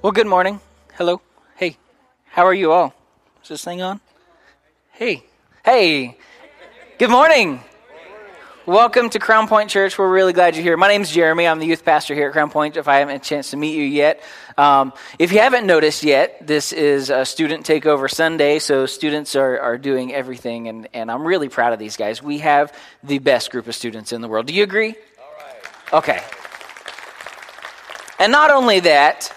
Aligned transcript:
Well, 0.00 0.12
good 0.12 0.28
morning. 0.28 0.60
Hello. 0.94 1.20
Hey. 1.56 1.76
How 2.26 2.46
are 2.46 2.54
you 2.54 2.70
all? 2.70 2.94
Is 3.42 3.48
this 3.48 3.64
thing 3.64 3.82
on? 3.82 4.00
Hey. 4.92 5.24
Hey. 5.64 6.16
Good 7.00 7.10
morning. 7.10 7.60
Welcome 8.64 9.10
to 9.10 9.18
Crown 9.18 9.48
Point 9.48 9.70
Church. 9.70 9.98
We're 9.98 10.08
really 10.08 10.32
glad 10.32 10.54
you're 10.54 10.62
here. 10.62 10.76
My 10.76 10.86
name's 10.86 11.10
Jeremy. 11.10 11.48
I'm 11.48 11.58
the 11.58 11.66
youth 11.66 11.84
pastor 11.84 12.14
here 12.14 12.28
at 12.28 12.32
Crown 12.32 12.48
Point. 12.48 12.76
If 12.76 12.86
I 12.86 12.98
haven't 12.98 13.14
had 13.14 13.22
a 13.22 13.24
chance 13.24 13.50
to 13.50 13.56
meet 13.56 13.74
you 13.74 13.82
yet, 13.82 14.22
um, 14.56 14.92
if 15.18 15.32
you 15.32 15.40
haven't 15.40 15.66
noticed 15.66 16.04
yet, 16.04 16.46
this 16.46 16.72
is 16.72 17.10
a 17.10 17.24
student 17.24 17.66
takeover 17.66 18.08
Sunday, 18.08 18.60
so 18.60 18.86
students 18.86 19.34
are, 19.34 19.58
are 19.58 19.78
doing 19.78 20.14
everything, 20.14 20.68
and, 20.68 20.86
and 20.94 21.10
I'm 21.10 21.26
really 21.26 21.48
proud 21.48 21.72
of 21.72 21.80
these 21.80 21.96
guys. 21.96 22.22
We 22.22 22.38
have 22.38 22.72
the 23.02 23.18
best 23.18 23.50
group 23.50 23.66
of 23.66 23.74
students 23.74 24.12
in 24.12 24.20
the 24.20 24.28
world. 24.28 24.46
Do 24.46 24.54
you 24.54 24.62
agree? 24.62 24.94
Okay. 25.92 26.22
And 28.20 28.30
not 28.30 28.52
only 28.52 28.78
that, 28.78 29.34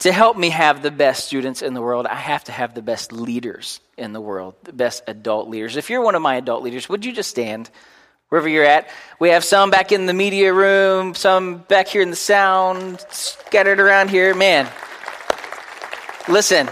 to 0.00 0.12
help 0.12 0.36
me 0.36 0.50
have 0.50 0.82
the 0.82 0.90
best 0.90 1.26
students 1.26 1.62
in 1.62 1.74
the 1.74 1.80
world, 1.80 2.06
I 2.06 2.14
have 2.14 2.44
to 2.44 2.52
have 2.52 2.74
the 2.74 2.82
best 2.82 3.12
leaders 3.12 3.80
in 3.96 4.12
the 4.12 4.20
world, 4.20 4.54
the 4.64 4.72
best 4.72 5.02
adult 5.06 5.48
leaders. 5.48 5.76
If 5.76 5.90
you're 5.90 6.02
one 6.02 6.14
of 6.14 6.22
my 6.22 6.36
adult 6.36 6.62
leaders, 6.62 6.88
would 6.88 7.04
you 7.04 7.12
just 7.12 7.30
stand 7.30 7.70
wherever 8.28 8.48
you're 8.48 8.64
at? 8.64 8.88
We 9.18 9.30
have 9.30 9.44
some 9.44 9.70
back 9.70 9.92
in 9.92 10.06
the 10.06 10.12
media 10.12 10.52
room, 10.52 11.14
some 11.14 11.58
back 11.58 11.88
here 11.88 12.02
in 12.02 12.10
the 12.10 12.16
sound, 12.16 13.04
scattered 13.10 13.80
around 13.80 14.10
here. 14.10 14.34
Man, 14.34 14.68
listen, 16.28 16.68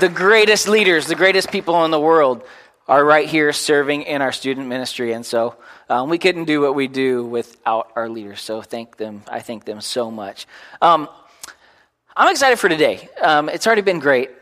the 0.00 0.08
greatest 0.08 0.68
leaders, 0.68 1.06
the 1.06 1.14
greatest 1.14 1.50
people 1.52 1.84
in 1.84 1.90
the 1.90 2.00
world 2.00 2.42
are 2.88 3.04
right 3.04 3.28
here 3.28 3.52
serving 3.52 4.02
in 4.02 4.22
our 4.22 4.32
student 4.32 4.66
ministry. 4.66 5.12
And 5.12 5.24
so 5.24 5.56
um, 5.88 6.08
we 6.08 6.18
couldn't 6.18 6.44
do 6.44 6.60
what 6.62 6.74
we 6.74 6.88
do 6.88 7.24
without 7.24 7.92
our 7.94 8.08
leaders. 8.08 8.40
So 8.40 8.62
thank 8.62 8.96
them. 8.96 9.22
I 9.28 9.40
thank 9.40 9.64
them 9.64 9.80
so 9.80 10.10
much. 10.10 10.46
Um, 10.80 11.08
I'm 12.20 12.32
excited 12.32 12.58
for 12.58 12.68
today. 12.68 13.08
Um, 13.22 13.48
it's 13.48 13.64
already 13.64 13.82
been 13.82 14.00
great. 14.00 14.32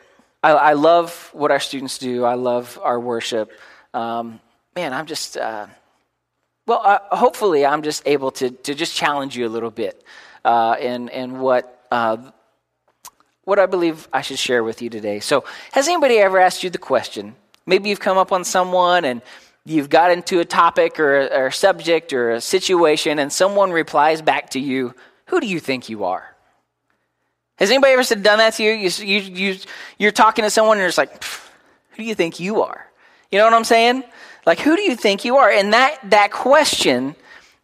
I, 0.42 0.52
I, 0.52 0.72
love 0.72 1.28
what 1.34 1.50
our 1.50 1.60
students 1.60 1.98
do. 1.98 2.24
I 2.24 2.32
love 2.32 2.80
our 2.82 2.98
worship. 2.98 3.52
Um, 3.92 4.40
man, 4.74 4.94
I'm 4.94 5.04
just, 5.04 5.36
uh, 5.36 5.66
well, 6.66 6.80
uh, 6.82 7.14
hopefully, 7.14 7.66
I'm 7.66 7.82
just 7.82 8.02
able 8.06 8.30
to, 8.30 8.48
to 8.48 8.74
just 8.74 8.96
challenge 8.96 9.36
you 9.36 9.46
a 9.46 9.50
little 9.50 9.70
bit 9.70 10.02
uh, 10.42 10.76
in, 10.80 11.10
in 11.10 11.38
what, 11.38 11.84
uh, 11.90 12.16
what 13.44 13.58
I 13.58 13.66
believe 13.66 14.08
I 14.10 14.22
should 14.22 14.38
share 14.38 14.64
with 14.64 14.80
you 14.80 14.88
today. 14.88 15.20
So, 15.20 15.44
has 15.72 15.86
anybody 15.86 16.16
ever 16.16 16.38
asked 16.38 16.64
you 16.64 16.70
the 16.70 16.78
question? 16.78 17.36
Maybe 17.66 17.90
you've 17.90 18.00
come 18.00 18.16
up 18.16 18.32
on 18.32 18.42
someone 18.44 19.04
and 19.04 19.20
you've 19.66 19.90
got 19.90 20.10
into 20.12 20.40
a 20.40 20.46
topic 20.46 20.98
or 20.98 21.26
or 21.26 21.48
a 21.48 21.52
subject 21.52 22.14
or 22.14 22.30
a 22.30 22.40
situation, 22.40 23.18
and 23.18 23.30
someone 23.30 23.70
replies 23.70 24.22
back 24.22 24.48
to 24.50 24.60
you, 24.60 24.94
Who 25.26 25.40
do 25.40 25.46
you 25.46 25.60
think 25.60 25.90
you 25.90 26.04
are? 26.04 26.35
Has 27.56 27.70
anybody 27.70 27.92
ever 27.94 28.02
said, 28.02 28.22
done 28.22 28.38
that 28.38 28.54
to 28.54 28.62
you? 28.62 28.72
You, 28.72 28.90
you, 28.98 29.20
you, 29.20 29.58
you're 29.98 30.12
talking 30.12 30.44
to 30.44 30.50
someone 30.50 30.78
and 30.78 30.86
it's 30.86 30.98
like, 30.98 31.24
who 31.90 31.96
do 31.96 32.04
you 32.04 32.14
think 32.14 32.38
you 32.38 32.62
are? 32.62 32.86
You 33.30 33.38
know 33.38 33.44
what 33.44 33.54
I'm 33.54 33.64
saying? 33.64 34.04
Like, 34.44 34.60
who 34.60 34.76
do 34.76 34.82
you 34.82 34.94
think 34.94 35.24
you 35.24 35.38
are? 35.38 35.50
And 35.50 35.72
that, 35.72 35.98
that 36.10 36.30
question, 36.30 37.16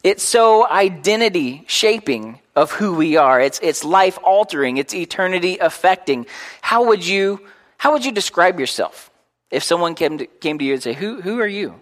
it's 0.02 0.22
so 0.22 0.68
identity 0.68 1.64
shaping 1.66 2.40
of 2.56 2.72
who 2.72 2.94
we 2.94 3.16
are. 3.16 3.40
It's, 3.40 3.60
it's 3.62 3.84
life 3.84 4.18
altering. 4.24 4.78
It's 4.78 4.94
eternity 4.94 5.58
affecting. 5.58 6.26
How 6.62 6.86
would 6.86 7.06
you, 7.06 7.46
how 7.78 7.92
would 7.92 8.04
you 8.04 8.12
describe 8.12 8.58
yourself 8.58 9.10
if 9.50 9.62
someone 9.62 9.94
came 9.94 10.18
to, 10.18 10.26
came 10.26 10.58
to 10.58 10.64
you 10.64 10.74
and 10.74 10.82
say, 10.82 10.94
who, 10.94 11.20
who 11.20 11.38
are 11.38 11.46
you? 11.46 11.80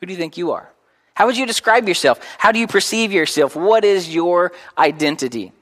Who 0.00 0.06
do 0.06 0.12
you 0.12 0.18
think 0.18 0.36
you 0.36 0.52
are? 0.52 0.70
How 1.14 1.26
would 1.26 1.36
you 1.36 1.46
describe 1.46 1.86
yourself? 1.86 2.20
How 2.38 2.52
do 2.52 2.58
you 2.58 2.66
perceive 2.66 3.12
yourself? 3.12 3.56
What 3.56 3.84
is 3.84 4.12
your 4.12 4.52
identity? 4.76 5.52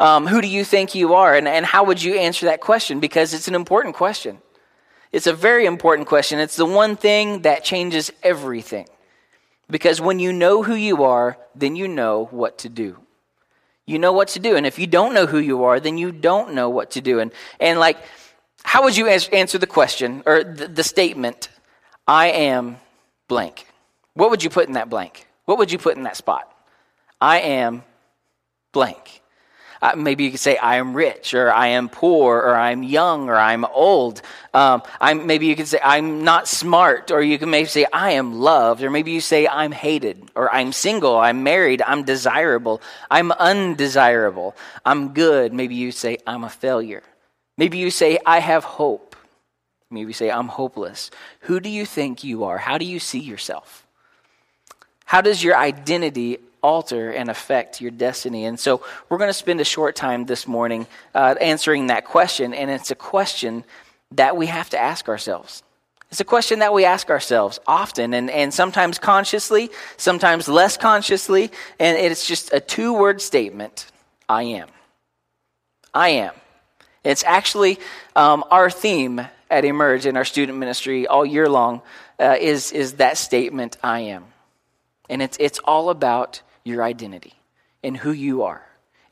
Um, 0.00 0.26
who 0.26 0.40
do 0.40 0.48
you 0.48 0.64
think 0.64 0.94
you 0.94 1.14
are? 1.14 1.34
And, 1.34 1.46
and 1.46 1.64
how 1.64 1.84
would 1.84 2.02
you 2.02 2.14
answer 2.14 2.46
that 2.46 2.60
question? 2.60 2.98
Because 2.98 3.34
it's 3.34 3.48
an 3.48 3.54
important 3.54 3.94
question. 3.94 4.38
It's 5.12 5.26
a 5.26 5.34
very 5.34 5.66
important 5.66 6.08
question. 6.08 6.40
It's 6.40 6.56
the 6.56 6.64
one 6.64 6.96
thing 6.96 7.42
that 7.42 7.64
changes 7.64 8.10
everything. 8.22 8.88
Because 9.68 10.00
when 10.00 10.18
you 10.18 10.32
know 10.32 10.62
who 10.62 10.74
you 10.74 11.04
are, 11.04 11.36
then 11.54 11.76
you 11.76 11.86
know 11.86 12.28
what 12.30 12.58
to 12.58 12.70
do. 12.70 12.98
You 13.84 13.98
know 13.98 14.12
what 14.12 14.28
to 14.28 14.40
do. 14.40 14.56
And 14.56 14.66
if 14.66 14.78
you 14.78 14.86
don't 14.86 15.12
know 15.12 15.26
who 15.26 15.38
you 15.38 15.64
are, 15.64 15.78
then 15.78 15.98
you 15.98 16.12
don't 16.12 16.54
know 16.54 16.70
what 16.70 16.92
to 16.92 17.02
do. 17.02 17.18
And, 17.18 17.30
and 17.60 17.78
like, 17.78 17.98
how 18.62 18.84
would 18.84 18.96
you 18.96 19.06
answer 19.06 19.58
the 19.58 19.66
question 19.66 20.22
or 20.24 20.44
the, 20.44 20.66
the 20.66 20.82
statement, 20.82 21.50
I 22.06 22.28
am 22.28 22.78
blank? 23.28 23.66
What 24.14 24.30
would 24.30 24.42
you 24.42 24.50
put 24.50 24.66
in 24.66 24.74
that 24.74 24.88
blank? 24.88 25.26
What 25.44 25.58
would 25.58 25.70
you 25.70 25.78
put 25.78 25.96
in 25.96 26.04
that 26.04 26.16
spot? 26.16 26.50
I 27.20 27.40
am 27.40 27.84
blank. 28.72 29.19
Uh, 29.82 29.96
maybe 29.96 30.24
you 30.24 30.30
could 30.30 30.40
say, 30.40 30.58
I 30.58 30.76
am 30.76 30.92
rich, 30.92 31.32
or 31.32 31.50
I 31.50 31.68
am 31.68 31.88
poor, 31.88 32.36
or 32.36 32.54
I'm 32.54 32.82
young, 32.82 33.30
or 33.30 33.36
I'm 33.36 33.64
old. 33.64 34.20
Um, 34.52 34.82
I'm, 35.00 35.26
maybe 35.26 35.46
you 35.46 35.56
could 35.56 35.68
say, 35.68 35.80
I'm 35.82 36.22
not 36.22 36.48
smart, 36.48 37.10
or 37.10 37.22
you 37.22 37.38
can 37.38 37.48
maybe 37.48 37.66
say, 37.66 37.86
I 37.90 38.12
am 38.12 38.34
loved, 38.34 38.82
or 38.82 38.90
maybe 38.90 39.10
you 39.10 39.22
say, 39.22 39.48
I'm 39.48 39.72
hated, 39.72 40.30
or 40.34 40.52
I'm 40.54 40.72
single, 40.72 41.16
I'm 41.16 41.42
married, 41.42 41.80
I'm 41.80 42.04
desirable, 42.04 42.82
I'm 43.10 43.32
undesirable, 43.32 44.54
I'm 44.84 45.14
good. 45.14 45.54
Maybe 45.54 45.76
you 45.76 45.92
say, 45.92 46.18
I'm 46.26 46.44
a 46.44 46.50
failure. 46.50 47.02
Maybe 47.56 47.78
you 47.78 47.90
say, 47.90 48.18
I 48.26 48.40
have 48.40 48.64
hope. 48.64 49.16
Maybe 49.90 50.08
you 50.08 50.12
say, 50.12 50.30
I'm 50.30 50.48
hopeless. 50.48 51.10
Who 51.40 51.58
do 51.58 51.68
you 51.70 51.86
think 51.86 52.22
you 52.22 52.44
are? 52.44 52.58
How 52.58 52.76
do 52.76 52.84
you 52.84 52.98
see 52.98 53.18
yourself? 53.18 53.86
How 55.06 55.20
does 55.20 55.42
your 55.42 55.56
identity 55.56 56.38
alter 56.62 57.10
and 57.10 57.28
affect 57.28 57.80
your 57.80 57.90
destiny? 57.90 58.44
And 58.44 58.58
so 58.58 58.82
we're 59.08 59.18
going 59.18 59.30
to 59.30 59.34
spend 59.34 59.60
a 59.60 59.64
short 59.64 59.96
time 59.96 60.26
this 60.26 60.46
morning 60.46 60.86
uh, 61.14 61.34
answering 61.40 61.88
that 61.88 62.04
question. 62.04 62.54
And 62.54 62.70
it's 62.70 62.90
a 62.90 62.94
question 62.94 63.64
that 64.12 64.36
we 64.36 64.46
have 64.46 64.70
to 64.70 64.78
ask 64.78 65.08
ourselves. 65.08 65.62
It's 66.10 66.20
a 66.20 66.24
question 66.24 66.58
that 66.58 66.72
we 66.72 66.84
ask 66.84 67.08
ourselves 67.08 67.60
often 67.66 68.14
and, 68.14 68.30
and 68.30 68.52
sometimes 68.52 68.98
consciously, 68.98 69.70
sometimes 69.96 70.48
less 70.48 70.76
consciously. 70.76 71.52
And 71.78 71.96
it's 71.96 72.26
just 72.26 72.52
a 72.52 72.60
two 72.60 72.92
word 72.92 73.22
statement 73.22 73.86
I 74.28 74.42
am. 74.42 74.68
I 75.94 76.08
am. 76.10 76.34
It's 77.04 77.24
actually 77.24 77.78
um, 78.16 78.44
our 78.50 78.70
theme 78.70 79.26
at 79.50 79.64
Emerge 79.64 80.06
in 80.06 80.16
our 80.16 80.24
student 80.24 80.58
ministry 80.58 81.06
all 81.06 81.24
year 81.24 81.48
long 81.48 81.82
uh, 82.18 82.36
is, 82.38 82.72
is 82.72 82.94
that 82.94 83.16
statement 83.16 83.76
I 83.82 84.00
am. 84.00 84.24
And 85.08 85.22
it's, 85.22 85.36
it's 85.40 85.58
all 85.60 85.90
about 85.90 86.42
your 86.64 86.82
identity 86.82 87.34
and 87.82 87.96
who 87.96 88.12
you 88.12 88.42
are 88.42 88.62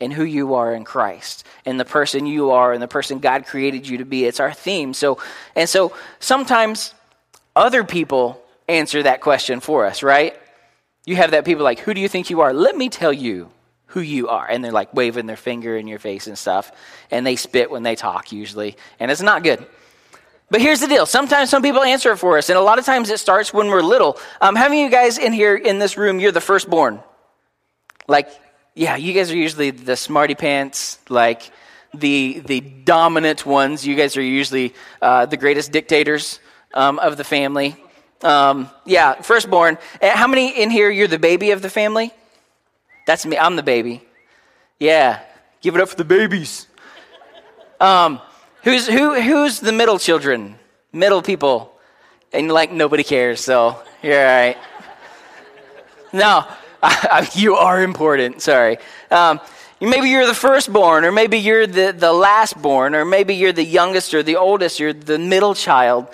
and 0.01 0.13
who 0.13 0.25
you 0.25 0.55
are 0.55 0.73
in 0.75 0.85
Christ 0.85 1.45
and 1.65 1.79
the 1.79 1.85
person 1.85 2.27
you 2.27 2.51
are 2.51 2.73
and 2.73 2.83
the 2.83 2.89
person 2.89 3.19
God 3.19 3.47
created 3.47 3.89
you 3.89 3.99
to 3.99 4.05
be. 4.05 4.25
It's 4.25 4.41
our 4.41 4.53
theme. 4.53 4.95
So 4.95 5.19
and 5.57 5.69
so 5.69 5.93
sometimes 6.21 6.95
other 7.57 7.85
people 7.85 8.43
answer 8.69 9.03
that 9.03 9.21
question 9.21 9.61
for 9.61 9.87
us, 9.87 10.03
right? 10.03 10.39
You 11.05 11.17
have 11.17 11.31
that 11.31 11.45
people 11.45 11.65
like, 11.65 11.81
"Who 11.81 11.95
do 11.95 12.01
you 12.01 12.09
think 12.09 12.31
you 12.31 12.43
are?" 12.43 12.53
Let 12.53 12.77
me 12.77 12.89
tell 12.89 13.13
you 13.13 13.51
who 13.89 14.01
you 14.01 14.29
are. 14.29 14.47
And 14.47 14.63
they're 14.63 14.73
like 14.73 14.95
waving 14.95 15.27
their 15.27 15.37
finger 15.37 15.77
in 15.77 15.89
your 15.89 15.99
face 15.99 16.27
and 16.27 16.39
stuff, 16.39 16.71
and 17.11 17.27
they 17.27 17.37
spit 17.37 17.71
when 17.71 17.83
they 17.83 17.97
talk 17.97 18.33
usually, 18.33 18.77
and 19.01 19.11
it's 19.11 19.23
not 19.23 19.43
good. 19.43 19.67
But 20.51 20.61
here's 20.61 20.81
the 20.81 20.87
deal. 20.87 21.05
Sometimes 21.05 21.51
some 21.51 21.63
people 21.63 21.83
answer 21.83 22.13
it 22.13 22.17
for 22.17 22.39
us, 22.39 22.49
and 22.49 22.59
a 22.59 22.63
lot 22.63 22.79
of 22.79 22.85
times 22.87 23.11
it 23.11 23.19
starts 23.19 23.53
when 23.53 23.69
we're 23.69 23.83
little. 23.83 24.19
Um, 24.41 24.57
how 24.57 24.69
many 24.69 24.85
of 24.85 24.91
you 24.91 24.97
guys 24.97 25.19
in 25.19 25.33
here 25.33 25.55
in 25.55 25.79
this 25.79 25.99
room, 25.99 26.21
you're 26.21 26.33
the 26.33 26.41
firstborn? 26.41 27.01
Like, 28.09 28.31
yeah, 28.75 28.97
you 28.97 29.13
guys 29.13 29.31
are 29.31 29.37
usually 29.37 29.71
the 29.71 29.97
smarty 29.97 30.35
pants, 30.35 30.99
like 31.09 31.53
the 31.95 32.41
the 32.45 32.61
dominant 32.61 33.45
ones. 33.47 33.87
You 33.87 33.95
guys 33.95 34.17
are 34.17 34.23
usually 34.23 34.75
uh, 35.03 35.27
the 35.27 35.37
greatest 35.37 35.73
dictators 35.73 36.41
um, 36.75 36.99
of 36.99 37.17
the 37.17 37.25
family. 37.25 37.77
Um, 38.23 38.71
yeah, 38.87 39.21
firstborn. 39.21 39.79
Uh, 40.03 40.17
how 40.17 40.27
many 40.27 40.61
in 40.61 40.71
here? 40.71 40.91
You're 40.91 41.07
the 41.07 41.19
baby 41.19 41.51
of 41.51 41.61
the 41.61 41.71
family. 41.71 42.13
That's 43.07 43.27
me. 43.27 43.39
I'm 43.39 43.57
the 43.57 43.63
baby. 43.63 44.03
Yeah, 44.81 45.21
give 45.61 45.75
it 45.75 45.81
up 45.81 45.89
for 45.91 45.97
the 45.97 46.05
babies. 46.05 46.67
Um, 47.81 48.21
who's 48.63 48.87
who? 48.87 49.21
Who's 49.21 49.61
the 49.61 49.73
middle 49.73 49.99
children? 49.99 50.59
Middle 50.93 51.21
people, 51.21 51.73
and 52.33 52.51
like 52.51 52.73
nobody 52.73 53.05
cares. 53.05 53.41
So 53.41 53.81
you're 54.03 54.19
all 54.19 54.25
right. 54.25 54.57
No, 56.13 56.47
you 57.35 57.57
are 57.57 57.83
important. 57.83 58.43
Sorry. 58.43 58.79
Um, 59.11 59.41
maybe 59.81 60.11
you're 60.11 60.27
the 60.27 60.35
firstborn, 60.35 61.05
or 61.05 61.13
maybe 61.13 61.39
you're 61.39 61.67
the, 61.67 61.93
the 61.93 62.13
lastborn, 62.13 62.95
or 62.95 63.05
maybe 63.05 63.35
you're 63.35 63.53
the 63.53 63.65
youngest 63.65 64.15
or 64.15 64.23
the 64.23 64.37
oldest, 64.37 64.81
you're 64.81 64.93
the 64.93 65.19
middle 65.19 65.55
child. 65.55 66.09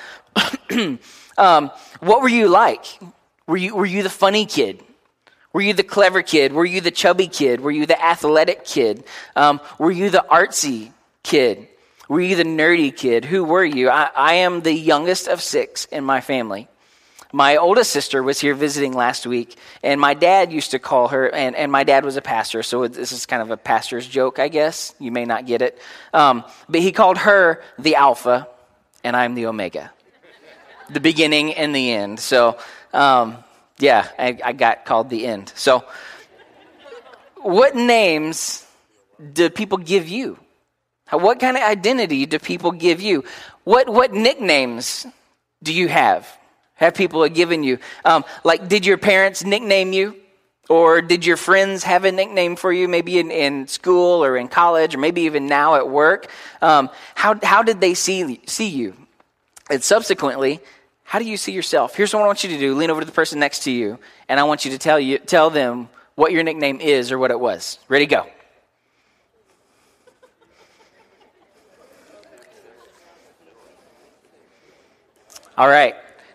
um, 1.38 1.70
what 2.00 2.22
were 2.22 2.28
you 2.28 2.48
like? 2.48 2.84
Were 3.46 3.56
you, 3.56 3.74
were 3.74 3.86
you 3.86 4.02
the 4.02 4.10
funny 4.10 4.46
kid? 4.46 4.82
Were 5.52 5.60
you 5.60 5.72
the 5.72 5.84
clever 5.84 6.22
kid? 6.22 6.52
Were 6.52 6.64
you 6.64 6.80
the 6.80 6.90
chubby 6.90 7.28
kid? 7.28 7.60
Were 7.60 7.70
you 7.70 7.86
the 7.86 8.02
athletic 8.02 8.64
kid? 8.64 9.04
Um, 9.36 9.60
were 9.78 9.92
you 9.92 10.10
the 10.10 10.24
artsy 10.28 10.90
kid? 11.22 11.68
Were 12.08 12.20
you 12.20 12.36
the 12.36 12.44
nerdy 12.44 12.94
kid? 12.94 13.24
Who 13.24 13.44
were 13.44 13.64
you? 13.64 13.88
I, 13.88 14.10
I 14.14 14.34
am 14.34 14.62
the 14.62 14.72
youngest 14.72 15.28
of 15.28 15.40
six 15.40 15.84
in 15.86 16.04
my 16.04 16.20
family. 16.20 16.68
My 17.34 17.56
oldest 17.56 17.90
sister 17.90 18.22
was 18.22 18.38
here 18.38 18.54
visiting 18.54 18.92
last 18.92 19.26
week, 19.26 19.58
and 19.82 20.00
my 20.00 20.14
dad 20.14 20.52
used 20.52 20.70
to 20.70 20.78
call 20.78 21.08
her, 21.08 21.28
and, 21.34 21.56
and 21.56 21.72
my 21.72 21.82
dad 21.82 22.04
was 22.04 22.16
a 22.16 22.22
pastor, 22.22 22.62
so 22.62 22.86
this 22.86 23.10
is 23.10 23.26
kind 23.26 23.42
of 23.42 23.50
a 23.50 23.56
pastor's 23.56 24.06
joke, 24.06 24.38
I 24.38 24.46
guess. 24.46 24.94
You 25.00 25.10
may 25.10 25.24
not 25.24 25.44
get 25.44 25.60
it. 25.60 25.76
Um, 26.12 26.44
but 26.68 26.80
he 26.80 26.92
called 26.92 27.18
her 27.18 27.60
the 27.76 27.96
Alpha, 27.96 28.46
and 29.02 29.16
I'm 29.16 29.34
the 29.34 29.46
Omega, 29.46 29.90
the 30.88 31.00
beginning 31.00 31.54
and 31.54 31.74
the 31.74 31.90
end. 31.90 32.20
So, 32.20 32.56
um, 32.92 33.38
yeah, 33.80 34.06
I, 34.16 34.38
I 34.44 34.52
got 34.52 34.84
called 34.84 35.10
the 35.10 35.26
end. 35.26 35.52
So, 35.56 35.84
what 37.38 37.74
names 37.74 38.64
do 39.32 39.50
people 39.50 39.78
give 39.78 40.06
you? 40.06 40.38
What 41.10 41.40
kind 41.40 41.56
of 41.56 41.64
identity 41.64 42.26
do 42.26 42.38
people 42.38 42.70
give 42.70 43.00
you? 43.00 43.24
What, 43.64 43.88
what 43.88 44.12
nicknames 44.12 45.04
do 45.64 45.74
you 45.74 45.88
have? 45.88 46.28
Have 46.76 46.94
people 46.94 47.26
given 47.28 47.62
you? 47.62 47.78
Um, 48.04 48.24
like, 48.42 48.68
did 48.68 48.84
your 48.84 48.98
parents 48.98 49.44
nickname 49.44 49.92
you? 49.92 50.16
Or 50.68 51.02
did 51.02 51.26
your 51.26 51.36
friends 51.36 51.84
have 51.84 52.04
a 52.04 52.12
nickname 52.12 52.56
for 52.56 52.72
you, 52.72 52.88
maybe 52.88 53.18
in, 53.18 53.30
in 53.30 53.68
school 53.68 54.24
or 54.24 54.36
in 54.36 54.48
college, 54.48 54.94
or 54.94 54.98
maybe 54.98 55.22
even 55.22 55.46
now 55.46 55.74
at 55.74 55.88
work? 55.88 56.30
Um, 56.62 56.88
how, 57.14 57.38
how 57.42 57.62
did 57.62 57.80
they 57.80 57.92
see, 57.92 58.40
see 58.46 58.68
you? 58.68 58.96
And 59.68 59.84
subsequently, 59.84 60.60
how 61.02 61.18
do 61.18 61.26
you 61.26 61.36
see 61.36 61.52
yourself? 61.52 61.94
Here's 61.94 62.14
what 62.14 62.22
I 62.22 62.26
want 62.26 62.44
you 62.44 62.50
to 62.50 62.58
do 62.58 62.74
lean 62.74 62.90
over 62.90 63.00
to 63.00 63.06
the 63.06 63.12
person 63.12 63.38
next 63.38 63.64
to 63.64 63.70
you, 63.70 63.98
and 64.28 64.40
I 64.40 64.44
want 64.44 64.64
you 64.64 64.70
to 64.70 64.78
tell, 64.78 64.98
you, 64.98 65.18
tell 65.18 65.50
them 65.50 65.90
what 66.14 66.32
your 66.32 66.42
nickname 66.42 66.80
is 66.80 67.12
or 67.12 67.18
what 67.18 67.30
it 67.30 67.38
was. 67.38 67.78
Ready, 67.88 68.06
go. 68.06 68.26
All 75.56 75.68
right. 75.68 75.94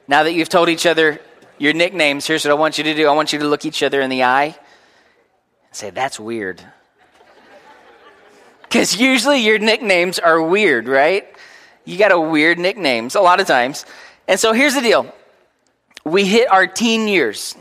Now 0.10 0.24
that 0.24 0.34
you've 0.34 0.50
told 0.50 0.70
each 0.70 0.88
other 0.88 1.22
your 1.60 1.74
nicknames, 1.74 2.26
here's 2.26 2.44
what 2.44 2.50
I 2.50 2.56
want 2.56 2.80
you 2.80 2.84
to 2.86 2.96
do. 2.96 3.08
I 3.08 3.12
want 3.12 3.32
you 3.32 3.38
to 3.40 3.46
look 3.46 3.64
each 3.64 3.84
other 3.84 4.02
in 4.02 4.10
the 4.10 4.24
eye 4.24 4.46
and 4.46 4.56
say, 5.72 5.92
That's 5.92 6.20
weird. 6.20 6.64
Because 8.64 9.00
usually 9.00 9.38
your 9.38 9.60
nicknames 9.60 10.18
are 10.18 10.42
weird, 10.42 10.88
right? 10.88 11.28
You 11.86 12.00
got 12.00 12.12
a 12.12 12.20
weird 12.20 12.58
nicknames 12.58 13.14
a 13.14 13.22
lot 13.22 13.40
of 13.40 13.46
times. 13.46 13.86
And 14.28 14.40
so 14.40 14.52
here's 14.52 14.74
the 14.74 14.82
deal. 14.82 15.14
We 16.04 16.26
hit 16.26 16.52
our 16.52 16.66
teen 16.66 17.08
years. 17.08 17.56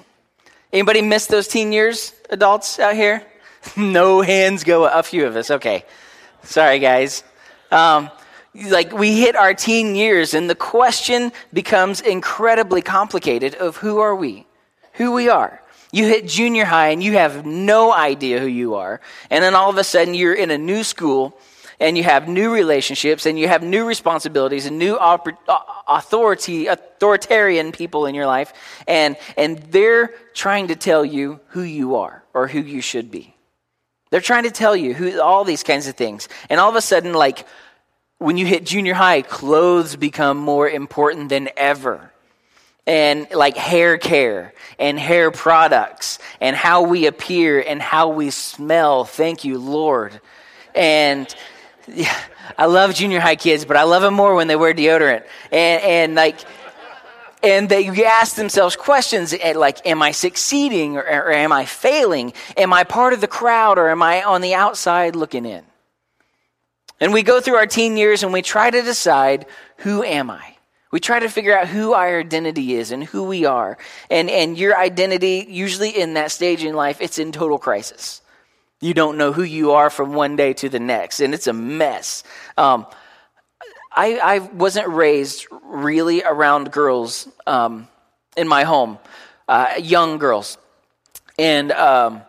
Anybody 0.73 1.03
miss 1.03 1.27
those 1.27 1.49
teen 1.49 1.71
years, 1.71 2.15
adults 2.31 2.79
out 2.79 2.95
here? 2.95 3.27
no 3.77 4.23
hands 4.23 4.65
go 4.65 4.85
up. 4.85 4.95
A 4.95 5.03
few 5.03 5.27
of 5.27 5.37
us. 5.37 5.51
Okay. 5.51 5.85
Sorry, 6.45 6.79
guys. 6.79 7.25
Um, 7.71 8.11
like 8.67 8.93
we 8.93 9.21
hit 9.21 9.37
our 9.37 9.55
teen 9.55 9.95
years 9.95 10.35
and 10.35 10.49
the 10.49 10.55
question 10.55 11.33
becomes 11.53 12.01
incredibly 12.01 12.83
complicated 12.83 13.55
of 13.55 13.77
who 13.77 13.99
are 13.99 14.15
we? 14.15 14.47
Who 14.95 15.13
we 15.13 15.29
are. 15.29 15.63
You 15.93 16.07
hit 16.07 16.27
junior 16.27 16.65
high 16.65 16.89
and 16.89 17.03
you 17.03 17.13
have 17.13 17.47
no 17.47 17.93
idea 17.93 18.41
who 18.41 18.47
you 18.47 18.75
are. 18.75 19.01
And 19.31 19.43
then 19.43 19.55
all 19.55 19.71
of 19.71 19.79
a 19.79 19.85
sudden 19.85 20.15
you're 20.15 20.35
in 20.35 20.51
a 20.51 20.59
new 20.59 20.85
school 20.85 21.39
and 21.81 21.97
you 21.97 22.05
have 22.05 22.29
new 22.29 22.53
relationships 22.53 23.25
and 23.25 23.39
you 23.39 23.49
have 23.49 23.63
new 23.63 23.87
responsibilities 23.87 24.67
and 24.67 24.79
new 24.79 24.99
authority 25.89 26.67
authoritarian 26.67 27.73
people 27.73 28.07
in 28.07 28.15
your 28.15 28.27
life. 28.27 28.53
And 28.87 29.17
and 29.37 29.59
they're 29.71 30.09
trying 30.35 30.69
to 30.69 30.77
tell 30.77 31.05
you 31.05 31.41
who 31.49 31.63
you 31.63 31.97
are 31.97 32.23
or 32.35 32.49
who 32.49 32.61
you 32.61 32.81
should 32.81 33.11
be. 33.11 33.35
They're 34.11 34.21
trying 34.21 34.45
to 34.45 34.51
tell 34.51 34.75
you 34.75 34.95
who 34.95 35.21
all 35.21 35.45
these 35.45 35.63
kinds 35.63 35.87
of 35.87 35.95
things. 35.95 36.29
And 36.51 36.61
all 36.61 36.71
of 36.71 36.77
a 36.77 36.81
sudden 36.81 37.13
like 37.13 37.47
when 38.19 38.37
you 38.37 38.47
hit 38.47 38.67
junior 38.67 38.95
high, 38.95 39.23
clothes 39.23 39.97
become 39.97 40.37
more 40.37 40.69
important 40.69 41.29
than 41.29 41.49
ever. 41.57 42.13
And 42.87 43.29
like 43.33 43.57
hair 43.57 43.99
care 43.99 44.55
and 44.79 44.99
hair 44.99 45.31
products 45.31 46.19
and 46.41 46.57
how 46.57 46.83
we 46.83 47.07
appear 47.07 47.61
and 47.61 47.83
how 47.83 48.09
we 48.09 48.31
smell. 48.31 49.05
Thank 49.05 49.45
you, 49.45 49.59
Lord. 49.59 50.21
And 50.75 51.33
yeah, 51.87 52.17
I 52.57 52.67
love 52.67 52.95
junior 52.95 53.21
high 53.21 53.37
kids, 53.37 53.67
but 53.67 53.77
I 53.77 53.83
love 53.83 54.03
them 54.03 54.15
more 54.15 54.35
when 54.35 54.49
they 54.49 54.57
wear 54.57 54.73
deodorant. 54.73 55.25
And, 55.53 55.83
and 55.83 56.15
like, 56.15 56.41
and 57.43 57.69
they 57.69 57.87
ask 58.05 58.37
themselves 58.37 58.75
questions 58.75 59.35
eh, 59.39 59.53
like, 59.55 59.87
am 59.87 60.03
I 60.03 60.13
succeeding 60.13 60.97
or, 60.97 61.03
or 61.03 61.31
am 61.31 61.53
I 61.53 61.67
failing? 61.67 62.33
Am 62.57 62.73
I 62.73 62.85
part 62.85 63.13
of 63.13 63.21
the 63.21 63.29
crowd 63.29 63.79
or 63.79 63.91
am 63.91 64.03
I 64.03 64.23
on 64.23 64.41
the 64.41 64.55
outside 64.55 65.15
looking 65.15 65.45
in? 65.45 65.63
And 67.01 67.13
we 67.13 67.23
go 67.23 67.41
through 67.41 67.57
our 67.57 67.67
teen 67.67 67.97
years 67.97 68.23
and 68.23 68.33
we 68.33 68.43
try 68.43 68.71
to 68.71 68.83
decide 68.83 69.47
who 69.79 70.03
am 70.03 70.31
I? 70.31 70.57
We 70.91 71.01
try 71.01 71.21
to 71.21 71.29
figure 71.29 71.57
out 71.57 71.69
who 71.69 71.93
our 71.93 72.19
identity 72.21 72.75
is 72.75 72.91
and 72.93 73.05
who 73.05 73.25
we 73.25 73.45
are. 73.45 73.77
And, 74.11 74.31
and 74.31 74.57
your 74.59 74.77
identity, 74.77 75.47
usually 75.49 75.91
in 75.91 76.15
that 76.15 76.31
stage 76.33 76.65
in 76.65 76.75
life, 76.75 77.01
it's 77.01 77.19
in 77.19 77.31
total 77.31 77.59
crisis. 77.59 78.23
You 78.81 78.95
don't 78.95 79.19
know 79.19 79.33
who 79.33 79.43
you 79.43 79.73
are 79.73 79.91
from 79.91 80.15
one 80.15 80.37
day 80.37 80.53
to 80.55 80.69
the 80.69 80.79
next, 80.79 81.21
and 81.21 81.35
it's 81.35 81.49
a 81.49 81.53
mess. 81.53 82.23
Um, 82.57 82.87
I, 83.93 84.19
I 84.19 84.39
wasn't 84.39 84.89
raised 84.89 85.47
really 85.65 86.23
around 86.23 86.71
girls 86.71 87.29
um, 87.47 87.89
in 88.37 88.47
my 88.47 88.63
home, 88.63 88.99
uh, 89.49 89.75
young 89.81 90.19
girls. 90.19 90.59
And 91.39 91.73
um, 91.73 92.23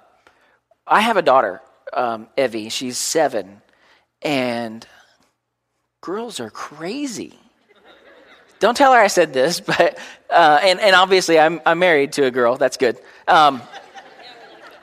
I 0.88 1.02
have 1.02 1.18
a 1.18 1.22
daughter, 1.22 1.62
um, 1.94 2.28
Evie. 2.36 2.70
She's 2.70 2.98
seven. 2.98 3.62
And 4.22 4.86
girls 6.02 6.40
are 6.40 6.50
crazy. 6.50 7.38
Don't 8.60 8.76
tell 8.76 8.94
her 8.94 9.00
I 9.00 9.08
said 9.08 9.34
this, 9.34 9.60
but, 9.62 9.98
uh, 10.30 10.60
and, 10.62 10.80
and 10.80 10.96
obviously 10.96 11.40
I'm, 11.40 11.62
I'm 11.66 11.80
married 11.80 12.14
to 12.14 12.26
a 12.26 12.32
girl. 12.32 12.58
That's 12.58 12.78
good. 12.78 12.98
Um, 13.28 13.62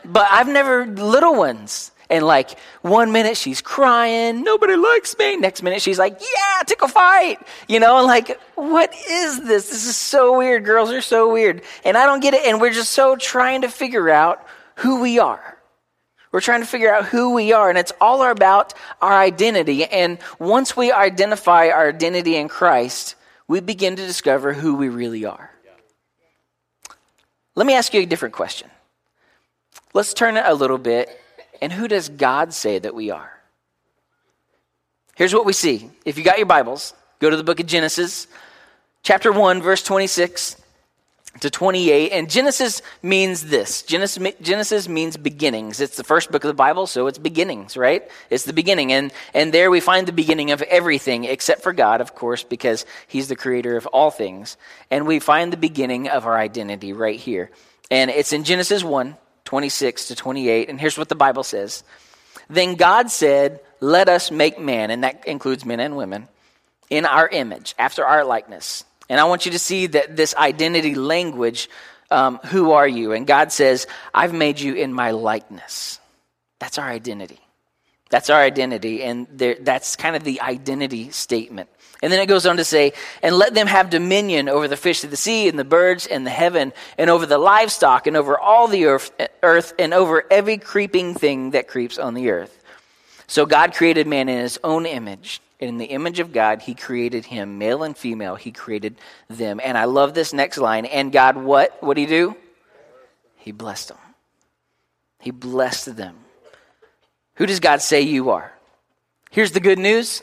but 0.05 0.27
I've 0.31 0.49
never, 0.49 0.87
little 0.87 1.35
ones. 1.35 1.93
And 2.09 2.25
like 2.25 2.57
one 2.83 3.11
minute 3.11 3.37
she's 3.37 3.61
crying, 3.61 4.45
nobody 4.45 4.77
likes 4.77 5.19
me. 5.19 5.37
Next 5.37 5.63
minute 5.63 5.83
she's 5.83 5.99
like, 5.99 6.21
yeah, 6.21 6.63
tickle 6.65 6.87
fight. 6.87 7.39
You 7.69 7.81
know, 7.81 7.99
and 7.99 8.07
like, 8.07 8.41
what 8.55 8.95
is 9.11 9.41
this? 9.41 9.69
This 9.69 9.87
is 9.87 9.97
so 9.97 10.39
weird. 10.39 10.65
Girls 10.65 10.93
are 10.93 11.01
so 11.01 11.33
weird. 11.33 11.63
And 11.85 11.97
I 11.97 12.07
don't 12.07 12.21
get 12.21 12.33
it. 12.33 12.47
And 12.47 12.61
we're 12.61 12.73
just 12.73 12.93
so 12.93 13.17
trying 13.17 13.63
to 13.63 13.69
figure 13.69 14.09
out 14.09 14.47
who 14.77 15.01
we 15.01 15.19
are. 15.19 15.56
We're 16.37 16.41
trying 16.41 16.61
to 16.61 16.67
figure 16.67 16.95
out 16.95 17.07
who 17.07 17.33
we 17.33 17.55
are, 17.55 17.71
and 17.71 17.79
it's 17.79 17.95
all 17.99 18.23
about 18.23 18.75
our 19.01 19.11
identity. 19.11 19.87
And 19.87 20.19
once 20.39 20.77
we 20.77 20.93
identify 20.93 21.71
our 21.71 21.89
identity 21.89 22.37
in 22.37 22.49
Christ, 22.49 23.15
we 23.49 23.61
begin 23.61 23.97
to 23.97 24.07
discover 24.07 24.53
who 24.53 24.75
we 24.75 24.91
really 24.91 25.25
are. 25.25 25.51
Let 27.55 27.67
me 27.67 27.73
ask 27.73 27.95
you 27.95 28.03
a 28.03 28.05
different 28.05 28.35
question. 28.35 28.69
Let's 29.95 30.13
turn 30.13 30.37
it 30.37 30.45
a 30.47 30.53
little 30.53 30.77
bit. 30.77 31.09
And 31.63 31.73
who 31.73 31.89
does 31.89 32.11
God 32.11 32.53
say 32.53 32.81
that 32.81 32.95
we 32.95 33.11
are? 33.11 33.33
Here's 35.15 35.33
what 35.33 35.47
we 35.47 35.55
see. 35.55 35.89
If 36.05 36.19
you 36.19 36.23
got 36.23 36.37
your 36.37 36.45
Bibles, 36.45 36.93
go 37.19 37.31
to 37.31 37.37
the 37.39 37.45
book 37.45 37.61
of 37.61 37.67
Genesis, 37.67 38.27
chapter 39.03 39.33
1, 39.33 39.63
verse 39.63 39.83
26 39.83 40.61
to 41.41 41.51
28. 41.51 42.13
And 42.13 42.31
Genesis 42.31 42.83
means 43.03 43.47
this 43.47 43.83
Genesis, 43.83 44.35
Genesis 44.41 44.89
means 44.89 45.17
beginnings. 45.17 45.81
It's 45.81 45.97
the 45.97 46.05
first 46.05 46.31
book 46.31 46.45
of 46.45 46.49
the 46.49 46.55
Bible, 46.55 46.87
so 46.87 47.07
it's 47.07 47.19
beginnings, 47.19 47.77
right? 47.77 48.09
It's 48.31 48.45
the 48.45 48.53
beginning. 48.53 48.93
And, 48.93 49.13
and 49.35 49.53
there 49.53 49.71
we 49.71 49.81
find 49.81 50.07
the 50.07 50.13
beginning 50.13 50.51
of 50.51 50.63
everything 50.63 51.25
except 51.25 51.63
for 51.63 51.73
God, 51.73 52.01
of 52.01 52.15
course, 52.15 52.43
because 52.43 52.87
He's 53.07 53.29
the 53.29 53.37
creator 53.37 53.77
of 53.77 53.87
all 53.87 54.11
things. 54.11 54.57
And 54.91 55.07
we 55.07 55.19
find 55.19 55.53
the 55.53 55.57
beginning 55.57 56.09
of 56.09 56.27
our 56.27 56.39
identity 56.39 56.93
right 56.93 57.19
here. 57.19 57.51
And 57.91 58.11
it's 58.11 58.33
in 58.33 58.45
Genesis 58.45 58.83
1 58.83 59.17
26 59.45 60.09
to 60.09 60.17
28. 60.17 60.69
And 60.69 60.81
here's 60.81 60.99
what 60.99 61.09
the 61.09 61.15
Bible 61.15 61.45
says 61.45 61.85
Then 62.49 62.75
God 62.75 63.11
said, 63.11 63.61
Let 63.81 64.09
us 64.09 64.31
make 64.31 64.59
man, 64.59 64.91
and 64.91 65.05
that 65.05 65.27
includes 65.27 65.65
men 65.65 65.81
and 65.81 65.97
women, 65.97 66.29
in 66.91 67.07
our 67.07 67.29
image, 67.29 67.75
after 67.79 68.05
our 68.05 68.25
likeness 68.25 68.85
and 69.09 69.21
I 69.21 69.25
want 69.25 69.47
you 69.47 69.53
to 69.53 69.59
see 69.59 69.87
that 69.89 70.17
this 70.17 70.35
identity 70.35 70.95
language, 70.95 71.69
um, 72.11 72.39
who 72.47 72.73
are 72.73 72.89
you? 72.89 73.13
And 73.13 73.27
God 73.27 73.53
says, 73.53 73.87
I've 74.13 74.35
made 74.35 74.61
you 74.61 74.75
in 74.75 74.93
my 74.93 75.13
likeness. 75.13 76.01
That's 76.59 76.79
our 76.79 76.89
identity. 76.89 77.41
That's 78.11 78.31
our 78.31 78.41
identity. 78.41 79.03
And 79.03 79.27
there, 79.31 79.57
that's 79.61 79.97
kind 79.97 80.17
of 80.17 80.25
the 80.25 80.41
identity 80.41 81.11
statement. 81.11 81.69
And 82.03 82.13
then 82.13 82.21
it 82.21 82.27
goes 82.27 82.47
on 82.47 82.59
to 82.59 82.65
say, 82.65 82.93
and 83.23 83.37
let 83.37 83.55
them 83.55 83.67
have 83.67 83.91
dominion 83.91 84.49
over 84.49 84.69
the 84.69 84.77
fish 84.77 85.03
of 85.03 85.11
the 85.11 85.17
sea 85.17 85.49
and 85.49 85.59
the 85.59 85.65
birds 85.65 86.07
and 86.07 86.27
the 86.27 86.31
heaven 86.31 86.73
and 86.99 87.09
over 87.09 87.27
the 87.27 87.39
livestock 87.39 88.07
and 88.07 88.17
over 88.17 88.39
all 88.39 88.69
the 88.69 88.87
earth, 88.87 89.11
earth 89.43 89.73
and 89.79 89.95
over 89.95 90.25
every 90.31 90.59
creeping 90.59 91.15
thing 91.15 91.53
that 91.53 91.69
creeps 91.69 91.99
on 91.99 92.15
the 92.15 92.31
earth. 92.31 92.63
So 93.27 93.47
God 93.47 93.75
created 93.75 94.07
man 94.07 94.29
in 94.29 94.39
his 94.39 94.59
own 94.63 94.87
image. 94.87 95.41
In 95.59 95.79
the 95.79 95.87
image 95.87 96.21
of 96.21 96.33
God, 96.33 96.63
he 96.63 96.75
created 96.75 97.25
him, 97.25 97.59
male 97.59 97.83
and 97.83 97.97
female, 97.97 98.35
he 98.35 98.53
created 98.53 98.97
them. 99.29 99.61
And 99.63 99.79
I 99.79 99.85
love 99.85 100.13
this 100.13 100.33
next 100.33 100.59
line. 100.59 100.85
And 100.85 101.11
God, 101.11 101.37
what? 101.37 101.83
What 101.83 101.95
did 101.95 102.03
he 102.03 102.07
do? 102.07 102.37
He 103.37 103.53
blessed 103.53 103.89
them. 103.89 103.99
He 105.21 105.31
blessed 105.31 105.97
them. 105.97 106.17
Who 107.37 107.47
does 107.47 107.61
God 107.61 107.81
say 107.81 108.03
you 108.03 108.31
are? 108.31 108.53
Here's 109.31 109.53
the 109.53 109.61
good 109.61 109.79
news 109.79 110.23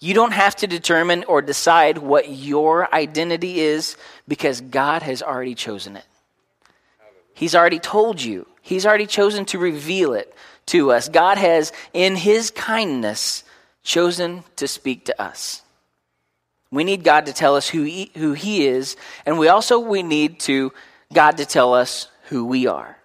You 0.00 0.14
don't 0.14 0.32
have 0.32 0.56
to 0.56 0.66
determine 0.66 1.24
or 1.24 1.40
decide 1.40 1.98
what 1.98 2.28
your 2.28 2.92
identity 2.94 3.60
is 3.60 3.96
because 4.28 4.60
God 4.60 5.02
has 5.02 5.22
already 5.22 5.54
chosen 5.54 5.96
it. 5.96 6.04
He's 7.32 7.54
already 7.54 7.78
told 7.78 8.20
you, 8.20 8.46
He's 8.60 8.84
already 8.84 9.06
chosen 9.06 9.46
to 9.46 9.58
reveal 9.58 10.12
it 10.12 10.34
to 10.66 10.92
us. 10.92 11.08
God 11.08 11.38
has, 11.38 11.72
in 11.94 12.16
His 12.16 12.50
kindness, 12.50 13.44
chosen 13.82 14.44
to 14.56 14.68
speak 14.68 15.06
to 15.06 15.20
us. 15.20 15.62
We 16.70 16.84
need 16.84 17.02
God 17.02 17.26
to 17.26 17.32
tell 17.32 17.56
us 17.56 17.68
who 17.68 17.82
he, 17.82 18.12
who 18.16 18.32
he 18.32 18.66
is, 18.66 18.96
and 19.26 19.38
we 19.38 19.48
also 19.48 19.80
we 19.80 20.02
need 20.02 20.40
to 20.40 20.72
God 21.12 21.38
to 21.38 21.46
tell 21.46 21.74
us 21.74 22.08
who 22.28 22.44
we 22.44 22.66
are. 22.66 22.96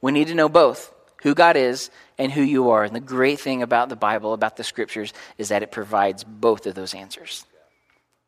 We 0.00 0.12
need 0.12 0.28
to 0.28 0.34
know 0.34 0.48
both 0.48 0.92
who 1.22 1.34
God 1.34 1.56
is 1.56 1.90
and 2.18 2.30
who 2.30 2.42
you 2.42 2.70
are. 2.70 2.84
And 2.84 2.94
the 2.94 3.00
great 3.00 3.40
thing 3.40 3.62
about 3.62 3.88
the 3.88 3.96
Bible, 3.96 4.32
about 4.32 4.56
the 4.56 4.64
scriptures, 4.64 5.12
is 5.38 5.48
that 5.48 5.62
it 5.62 5.72
provides 5.72 6.22
both 6.24 6.66
of 6.66 6.74
those 6.74 6.94
answers. 6.94 7.44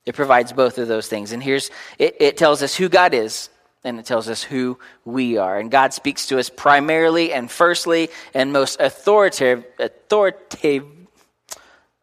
It 0.04 0.14
provides 0.14 0.52
both 0.52 0.78
of 0.78 0.88
those 0.88 1.08
things. 1.08 1.32
And 1.32 1.42
here's 1.42 1.70
it, 1.98 2.16
it 2.18 2.36
tells 2.36 2.62
us 2.62 2.74
who 2.74 2.88
God 2.88 3.14
is 3.14 3.50
and 3.84 3.98
it 3.98 4.06
tells 4.06 4.28
us 4.28 4.42
who 4.42 4.78
we 5.04 5.36
are. 5.36 5.58
And 5.58 5.70
God 5.70 5.92
speaks 5.92 6.26
to 6.26 6.38
us 6.38 6.50
primarily 6.50 7.32
and 7.32 7.50
firstly 7.50 8.10
and 8.34 8.52
most 8.52 8.80
authoritative, 8.80 9.64
authoritative, 9.78 10.84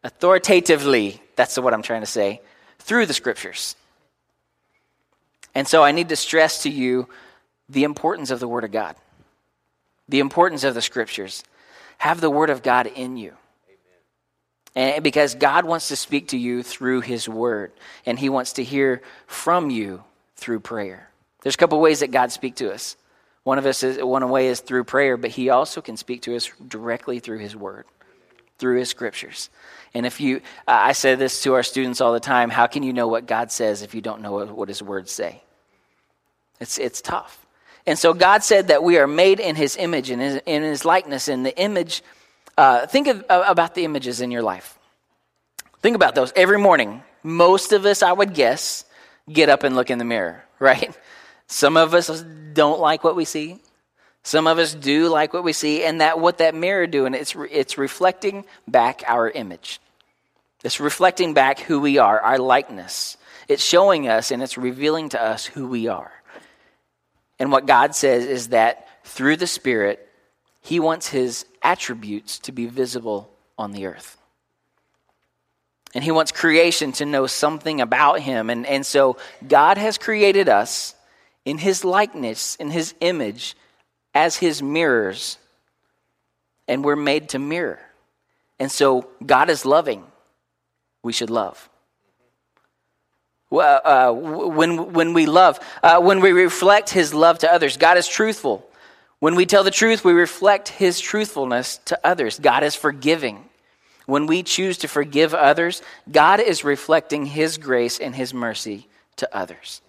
authoritatively, 0.02 1.20
that's 1.36 1.58
what 1.58 1.74
I'm 1.74 1.82
trying 1.82 2.00
to 2.02 2.06
say, 2.06 2.40
through 2.78 3.06
the 3.06 3.14
scriptures. 3.14 3.76
And 5.54 5.66
so 5.66 5.82
I 5.82 5.92
need 5.92 6.08
to 6.10 6.16
stress 6.16 6.62
to 6.62 6.70
you 6.70 7.08
the 7.68 7.84
importance 7.84 8.30
of 8.30 8.40
the 8.40 8.48
Word 8.48 8.64
of 8.64 8.72
God, 8.72 8.96
the 10.08 10.20
importance 10.20 10.64
of 10.64 10.74
the 10.74 10.82
scriptures. 10.82 11.44
Have 11.98 12.20
the 12.20 12.30
Word 12.30 12.48
of 12.48 12.62
God 12.62 12.86
in 12.86 13.16
you. 13.16 13.34
And 14.74 15.02
because 15.04 15.34
God 15.34 15.64
wants 15.64 15.88
to 15.88 15.96
speak 15.96 16.28
to 16.28 16.38
you 16.38 16.62
through 16.62 17.02
His 17.02 17.28
Word, 17.28 17.72
and 18.06 18.18
He 18.18 18.28
wants 18.28 18.54
to 18.54 18.64
hear 18.64 19.02
from 19.26 19.68
you 19.68 20.02
through 20.36 20.60
prayer. 20.60 21.10
There's 21.42 21.56
a 21.56 21.58
couple 21.58 21.80
ways 21.80 22.00
that 22.00 22.10
God 22.10 22.32
speaks 22.32 22.58
to 22.58 22.72
us. 22.72 22.96
One 23.42 23.58
of 23.58 23.66
us 23.66 23.82
is 23.82 24.02
one 24.02 24.28
way 24.30 24.46
is 24.46 24.60
through 24.60 24.84
prayer, 24.84 25.16
but 25.16 25.30
He 25.30 25.50
also 25.50 25.80
can 25.80 25.96
speak 25.96 26.22
to 26.22 26.36
us 26.36 26.50
directly 26.66 27.18
through 27.18 27.38
His 27.38 27.56
Word, 27.56 27.84
through 28.60 28.78
His 28.78 28.88
Scriptures. 28.88 29.50
And 29.92 30.06
if 30.06 30.20
you, 30.20 30.40
I 30.68 30.92
say 30.92 31.16
this 31.16 31.42
to 31.42 31.54
our 31.54 31.64
students 31.64 32.00
all 32.00 32.12
the 32.12 32.20
time 32.20 32.50
how 32.50 32.66
can 32.66 32.82
you 32.82 32.92
know 32.92 33.08
what 33.08 33.26
God 33.26 33.50
says 33.50 33.82
if 33.82 33.94
you 33.94 34.00
don't 34.00 34.22
know 34.22 34.44
what, 34.46 34.68
His 34.68 34.82
words 34.82 35.10
say? 35.10 35.42
It's, 36.60 36.78
it's 36.78 37.00
tough. 37.00 37.44
And 37.86 37.98
so 37.98 38.12
God 38.12 38.44
said 38.44 38.68
that 38.68 38.84
we 38.84 38.98
are 38.98 39.08
made 39.08 39.40
in 39.40 39.56
His 39.56 39.76
image 39.76 40.10
and 40.10 40.22
in, 40.22 40.38
in 40.46 40.62
His 40.62 40.84
likeness. 40.84 41.26
And 41.26 41.44
the 41.44 41.58
image, 41.58 42.02
uh, 42.56 42.86
think 42.86 43.08
of, 43.08 43.24
uh, 43.28 43.44
about 43.48 43.74
the 43.74 43.84
images 43.84 44.20
in 44.20 44.30
your 44.30 44.42
life. 44.42 44.78
Think 45.80 45.96
about 45.96 46.14
those 46.14 46.32
every 46.36 46.58
morning. 46.58 47.02
Most 47.22 47.72
of 47.72 47.86
us, 47.86 48.02
I 48.02 48.12
would 48.12 48.34
guess, 48.34 48.84
get 49.32 49.48
up 49.48 49.64
and 49.64 49.74
look 49.74 49.90
in 49.90 49.98
the 49.98 50.04
mirror, 50.04 50.44
right? 50.60 50.96
Some 51.46 51.76
of 51.76 51.94
us 51.94 52.22
don't 52.52 52.78
like 52.78 53.02
what 53.02 53.16
we 53.16 53.24
see. 53.24 53.58
Some 54.22 54.46
of 54.46 54.58
us 54.58 54.74
do 54.74 55.08
like 55.08 55.32
what 55.32 55.44
we 55.44 55.52
see, 55.52 55.82
and 55.82 56.00
that 56.00 56.20
what 56.20 56.38
that 56.38 56.54
mirror 56.54 56.86
doing, 56.86 57.14
it's 57.14 57.34
it's 57.50 57.78
reflecting 57.78 58.44
back 58.68 59.02
our 59.06 59.30
image. 59.30 59.80
It's 60.62 60.80
reflecting 60.80 61.32
back 61.32 61.60
who 61.60 61.80
we 61.80 61.98
are, 61.98 62.20
our 62.20 62.38
likeness. 62.38 63.16
It's 63.48 63.64
showing 63.64 64.08
us 64.08 64.30
and 64.30 64.42
it's 64.42 64.58
revealing 64.58 65.08
to 65.10 65.22
us 65.22 65.46
who 65.46 65.66
we 65.66 65.88
are. 65.88 66.12
And 67.38 67.50
what 67.50 67.66
God 67.66 67.94
says 67.94 68.26
is 68.26 68.48
that 68.48 68.86
through 69.04 69.36
the 69.36 69.46
Spirit, 69.46 70.06
He 70.60 70.78
wants 70.78 71.08
His 71.08 71.46
attributes 71.62 72.38
to 72.40 72.52
be 72.52 72.66
visible 72.66 73.30
on 73.56 73.72
the 73.72 73.86
earth. 73.86 74.18
And 75.94 76.04
He 76.04 76.10
wants 76.10 76.30
creation 76.30 76.92
to 76.92 77.06
know 77.06 77.26
something 77.26 77.80
about 77.80 78.20
Him. 78.20 78.50
And, 78.50 78.66
and 78.66 78.84
so 78.84 79.16
God 79.48 79.78
has 79.78 79.96
created 79.96 80.50
us 80.50 80.94
in 81.46 81.56
His 81.56 81.84
likeness, 81.84 82.56
in 82.56 82.70
His 82.70 82.94
image, 83.00 83.56
as 84.14 84.36
his 84.36 84.62
mirrors, 84.62 85.38
and 86.66 86.84
we're 86.84 86.96
made 86.96 87.30
to 87.30 87.38
mirror. 87.38 87.80
And 88.58 88.70
so 88.70 89.08
God 89.24 89.50
is 89.50 89.64
loving. 89.64 90.04
We 91.02 91.12
should 91.12 91.30
love. 91.30 91.68
Uh, 93.52 94.12
when, 94.12 94.92
when 94.92 95.12
we 95.12 95.26
love, 95.26 95.58
uh, 95.82 96.00
when 96.00 96.20
we 96.20 96.30
reflect 96.30 96.90
his 96.90 97.12
love 97.12 97.38
to 97.40 97.52
others, 97.52 97.76
God 97.76 97.96
is 97.96 98.06
truthful. 98.06 98.64
When 99.18 99.34
we 99.34 99.44
tell 99.44 99.64
the 99.64 99.70
truth, 99.70 100.04
we 100.04 100.12
reflect 100.12 100.68
his 100.68 101.00
truthfulness 101.00 101.78
to 101.86 101.98
others. 102.04 102.38
God 102.38 102.62
is 102.62 102.74
forgiving. 102.74 103.44
When 104.06 104.26
we 104.26 104.42
choose 104.42 104.78
to 104.78 104.88
forgive 104.88 105.34
others, 105.34 105.82
God 106.10 106.40
is 106.40 106.64
reflecting 106.64 107.26
his 107.26 107.58
grace 107.58 107.98
and 107.98 108.14
his 108.14 108.32
mercy 108.32 108.88
to 109.16 109.28
others. 109.36 109.82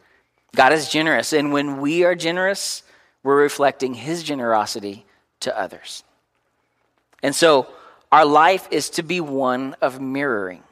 God 0.56 0.74
is 0.74 0.90
generous. 0.90 1.32
And 1.32 1.54
when 1.54 1.82
we 1.82 2.04
are 2.04 2.16
generous, 2.16 2.84
we're 3.24 3.42
reflecting 3.42 3.94
his 3.94 4.24
generosity 4.24 5.06
to 5.42 5.58
others. 5.58 6.04
And 7.24 7.36
so 7.36 7.68
our 8.12 8.26
life 8.26 8.68
is 8.72 8.90
to 8.92 9.04
be 9.04 9.22
one 9.22 9.76
of 9.82 10.02
mirroring. 10.02 10.64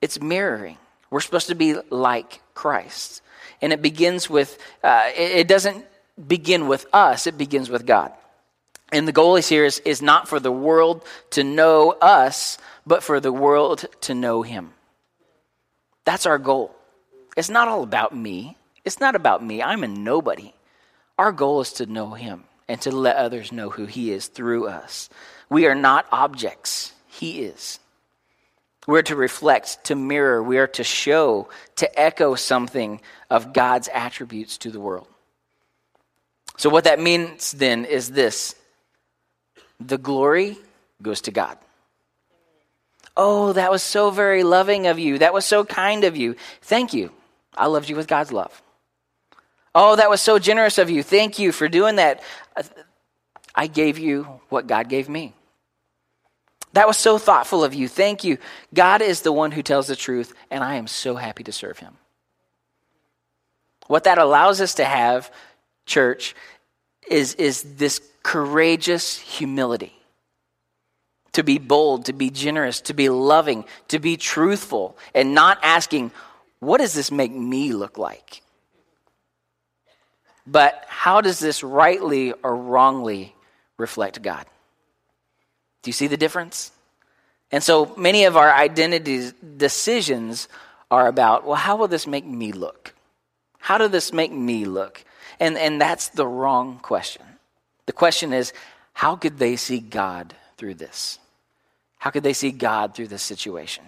It's 0.00 0.20
mirroring. 0.20 0.78
We're 1.10 1.20
supposed 1.20 1.48
to 1.48 1.54
be 1.54 1.76
like 1.90 2.40
Christ. 2.54 3.22
And 3.60 3.72
it 3.72 3.82
begins 3.82 4.28
with, 4.28 4.58
uh, 4.82 5.10
it, 5.16 5.48
doesn't 5.48 5.84
begin 6.26 6.68
with 6.68 6.86
us, 6.92 7.26
it 7.26 7.38
begins 7.38 7.70
with 7.70 7.86
God. 7.86 8.12
And 8.90 9.08
the 9.08 9.12
goal 9.12 9.36
is 9.36 9.48
here 9.48 9.64
is, 9.64 9.78
is 9.80 10.02
not 10.02 10.28
for 10.28 10.38
the 10.38 10.52
world 10.52 11.04
to 11.30 11.44
know 11.44 11.92
us, 11.92 12.58
but 12.86 13.02
for 13.02 13.20
the 13.20 13.32
world 13.32 13.86
to 14.02 14.14
know 14.14 14.42
him. 14.42 14.72
That's 16.04 16.26
our 16.26 16.38
goal. 16.38 16.74
It's 17.36 17.48
not 17.48 17.68
all 17.68 17.82
about 17.82 18.14
me. 18.14 18.56
It's 18.84 19.00
not 19.00 19.14
about 19.14 19.42
me. 19.42 19.62
I'm 19.62 19.84
a 19.84 19.88
nobody. 19.88 20.52
Our 21.18 21.32
goal 21.32 21.60
is 21.60 21.74
to 21.74 21.86
know 21.86 22.10
Him 22.10 22.44
and 22.68 22.80
to 22.82 22.90
let 22.90 23.16
others 23.16 23.52
know 23.52 23.70
who 23.70 23.86
He 23.86 24.10
is 24.12 24.28
through 24.28 24.68
us. 24.68 25.08
We 25.48 25.66
are 25.66 25.74
not 25.74 26.06
objects, 26.10 26.92
He 27.06 27.42
is. 27.42 27.78
We're 28.86 29.02
to 29.02 29.16
reflect, 29.16 29.84
to 29.84 29.94
mirror, 29.94 30.42
we 30.42 30.58
are 30.58 30.66
to 30.68 30.82
show, 30.82 31.48
to 31.76 32.00
echo 32.00 32.34
something 32.34 33.00
of 33.30 33.52
God's 33.52 33.88
attributes 33.88 34.58
to 34.58 34.70
the 34.70 34.80
world. 34.80 35.06
So, 36.56 36.68
what 36.68 36.84
that 36.84 37.00
means 37.00 37.52
then 37.52 37.84
is 37.84 38.10
this 38.10 38.54
the 39.78 39.98
glory 39.98 40.56
goes 41.00 41.22
to 41.22 41.30
God. 41.30 41.58
Oh, 43.16 43.52
that 43.52 43.70
was 43.70 43.82
so 43.82 44.10
very 44.10 44.42
loving 44.42 44.86
of 44.86 44.98
you. 44.98 45.18
That 45.18 45.34
was 45.34 45.44
so 45.44 45.64
kind 45.64 46.04
of 46.04 46.16
you. 46.16 46.36
Thank 46.62 46.94
you. 46.94 47.10
I 47.56 47.66
loved 47.66 47.88
you 47.88 47.96
with 47.96 48.08
God's 48.08 48.32
love. 48.32 48.62
Oh, 49.74 49.96
that 49.96 50.10
was 50.10 50.20
so 50.20 50.38
generous 50.38 50.78
of 50.78 50.90
you. 50.90 51.02
Thank 51.02 51.38
you 51.38 51.52
for 51.52 51.68
doing 51.68 51.96
that. 51.96 52.22
I 53.54 53.66
gave 53.66 53.98
you 53.98 54.24
what 54.48 54.66
God 54.66 54.88
gave 54.88 55.08
me. 55.08 55.34
That 56.74 56.86
was 56.86 56.96
so 56.96 57.18
thoughtful 57.18 57.64
of 57.64 57.74
you. 57.74 57.88
Thank 57.88 58.24
you. 58.24 58.38
God 58.72 59.02
is 59.02 59.22
the 59.22 59.32
one 59.32 59.52
who 59.52 59.62
tells 59.62 59.86
the 59.86 59.96
truth, 59.96 60.32
and 60.50 60.64
I 60.64 60.76
am 60.76 60.86
so 60.86 61.16
happy 61.16 61.44
to 61.44 61.52
serve 61.52 61.78
him. 61.78 61.96
What 63.88 64.04
that 64.04 64.18
allows 64.18 64.60
us 64.60 64.74
to 64.74 64.84
have, 64.84 65.30
church, 65.86 66.34
is, 67.10 67.34
is 67.34 67.62
this 67.76 68.00
courageous 68.22 69.18
humility. 69.18 69.92
To 71.32 71.42
be 71.42 71.58
bold, 71.58 72.06
to 72.06 72.12
be 72.12 72.30
generous, 72.30 72.80
to 72.82 72.94
be 72.94 73.08
loving, 73.08 73.64
to 73.88 73.98
be 73.98 74.16
truthful, 74.16 74.96
and 75.14 75.34
not 75.34 75.58
asking, 75.62 76.10
what 76.60 76.78
does 76.78 76.92
this 76.94 77.10
make 77.10 77.32
me 77.32 77.72
look 77.72 77.98
like? 77.98 78.41
But 80.46 80.84
how 80.88 81.20
does 81.20 81.38
this 81.38 81.62
rightly 81.62 82.32
or 82.42 82.56
wrongly 82.56 83.34
reflect 83.76 84.22
God? 84.22 84.44
Do 85.82 85.88
you 85.88 85.92
see 85.92 86.06
the 86.06 86.16
difference? 86.16 86.72
And 87.50 87.62
so 87.62 87.94
many 87.96 88.24
of 88.24 88.36
our 88.36 88.52
identity 88.52 89.30
decisions 89.56 90.48
are 90.90 91.06
about, 91.06 91.46
well, 91.46 91.56
how 91.56 91.76
will 91.76 91.88
this 91.88 92.06
make 92.06 92.24
me 92.24 92.52
look? 92.52 92.94
How 93.58 93.78
does 93.78 93.90
this 93.90 94.12
make 94.12 94.32
me 94.32 94.64
look? 94.64 95.04
And, 95.38 95.56
and 95.56 95.80
that's 95.80 96.08
the 96.08 96.26
wrong 96.26 96.78
question. 96.82 97.22
The 97.86 97.92
question 97.92 98.32
is, 98.32 98.52
how 98.92 99.16
could 99.16 99.38
they 99.38 99.56
see 99.56 99.80
God 99.80 100.34
through 100.56 100.74
this? 100.74 101.18
How 101.98 102.10
could 102.10 102.22
they 102.22 102.32
see 102.32 102.50
God 102.50 102.94
through 102.94 103.08
this 103.08 103.22
situation? 103.22 103.84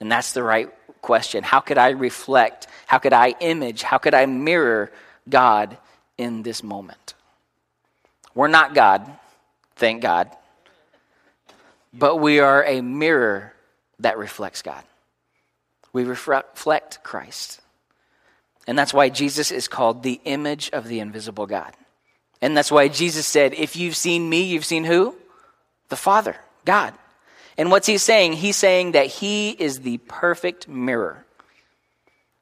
And 0.00 0.10
that's 0.10 0.32
the 0.32 0.42
right 0.42 0.72
question. 1.02 1.42
How 1.42 1.60
could 1.60 1.78
I 1.78 1.90
reflect? 1.90 2.66
How 2.86 2.98
could 2.98 3.12
I 3.12 3.34
image? 3.40 3.82
How 3.82 3.98
could 3.98 4.14
I 4.14 4.26
mirror 4.26 4.92
God 5.28 5.76
in 6.18 6.42
this 6.42 6.62
moment. 6.62 7.14
We're 8.34 8.48
not 8.48 8.74
God, 8.74 9.10
thank 9.76 10.02
God, 10.02 10.30
but 11.92 12.16
we 12.16 12.40
are 12.40 12.64
a 12.64 12.80
mirror 12.82 13.52
that 14.00 14.18
reflects 14.18 14.62
God. 14.62 14.84
We 15.92 16.04
reflect 16.04 17.02
Christ. 17.02 17.60
And 18.66 18.78
that's 18.78 18.92
why 18.92 19.08
Jesus 19.08 19.50
is 19.50 19.68
called 19.68 20.02
the 20.02 20.20
image 20.24 20.70
of 20.70 20.88
the 20.88 21.00
invisible 21.00 21.46
God. 21.46 21.72
And 22.42 22.56
that's 22.56 22.70
why 22.70 22.88
Jesus 22.88 23.26
said, 23.26 23.54
If 23.54 23.76
you've 23.76 23.96
seen 23.96 24.28
me, 24.28 24.42
you've 24.42 24.64
seen 24.64 24.84
who? 24.84 25.16
The 25.88 25.96
Father, 25.96 26.36
God. 26.64 26.92
And 27.56 27.70
what's 27.70 27.86
he 27.86 27.96
saying? 27.96 28.34
He's 28.34 28.56
saying 28.56 28.92
that 28.92 29.06
he 29.06 29.50
is 29.50 29.80
the 29.80 29.98
perfect 29.98 30.68
mirror. 30.68 31.24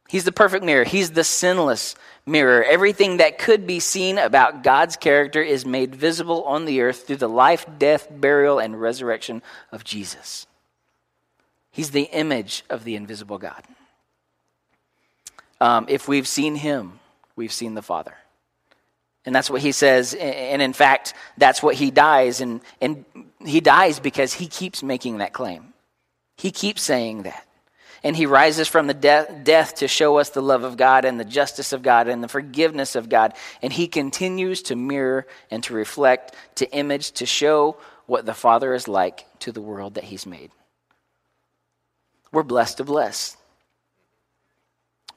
He's 0.08 0.24
the 0.24 0.32
perfect 0.32 0.64
mirror. 0.64 0.84
He's 0.84 1.12
the 1.12 1.24
sinless 1.24 1.94
mirror. 2.26 2.62
Everything 2.62 3.16
that 3.16 3.38
could 3.38 3.66
be 3.66 3.80
seen 3.80 4.18
about 4.18 4.62
God's 4.62 4.96
character 4.96 5.42
is 5.42 5.64
made 5.64 5.94
visible 5.94 6.44
on 6.44 6.66
the 6.66 6.82
earth 6.82 7.06
through 7.06 7.16
the 7.16 7.28
life, 7.28 7.66
death, 7.78 8.08
burial, 8.10 8.58
and 8.58 8.80
resurrection 8.80 9.42
of 9.72 9.82
Jesus. 9.82 10.46
He's 11.70 11.90
the 11.90 12.02
image 12.02 12.64
of 12.70 12.84
the 12.84 12.96
invisible 12.96 13.38
God. 13.38 13.64
Um, 15.60 15.86
if 15.88 16.06
we've 16.06 16.28
seen 16.28 16.56
him, 16.56 17.00
we've 17.34 17.52
seen 17.52 17.74
the 17.74 17.82
Father. 17.82 18.14
And 19.26 19.34
that's 19.34 19.48
what 19.48 19.62
he 19.62 19.72
says. 19.72 20.14
And 20.14 20.60
in 20.60 20.74
fact, 20.74 21.14
that's 21.38 21.62
what 21.62 21.74
he 21.76 21.90
dies. 21.90 22.40
And, 22.40 22.60
and 22.80 23.04
he 23.40 23.60
dies 23.60 23.98
because 23.98 24.34
he 24.34 24.46
keeps 24.46 24.82
making 24.82 25.18
that 25.18 25.32
claim. 25.32 25.72
He 26.36 26.50
keeps 26.50 26.82
saying 26.82 27.22
that. 27.22 27.46
And 28.04 28.14
he 28.14 28.26
rises 28.26 28.68
from 28.68 28.86
the 28.86 28.94
de- 28.94 29.40
death 29.42 29.76
to 29.76 29.88
show 29.88 30.18
us 30.18 30.28
the 30.28 30.42
love 30.42 30.62
of 30.62 30.76
God 30.76 31.06
and 31.06 31.18
the 31.18 31.24
justice 31.24 31.72
of 31.72 31.82
God 31.82 32.06
and 32.06 32.22
the 32.22 32.28
forgiveness 32.28 32.94
of 32.94 33.08
God. 33.08 33.32
And 33.62 33.72
he 33.72 33.88
continues 33.88 34.60
to 34.64 34.76
mirror 34.76 35.26
and 35.50 35.64
to 35.64 35.74
reflect, 35.74 36.34
to 36.56 36.70
image, 36.70 37.12
to 37.12 37.24
show 37.24 37.78
what 38.04 38.26
the 38.26 38.34
Father 38.34 38.74
is 38.74 38.86
like 38.88 39.24
to 39.40 39.52
the 39.52 39.62
world 39.62 39.94
that 39.94 40.04
he's 40.04 40.26
made. 40.26 40.50
We're 42.30 42.42
blessed 42.42 42.76
to 42.76 42.84
bless. 42.84 43.38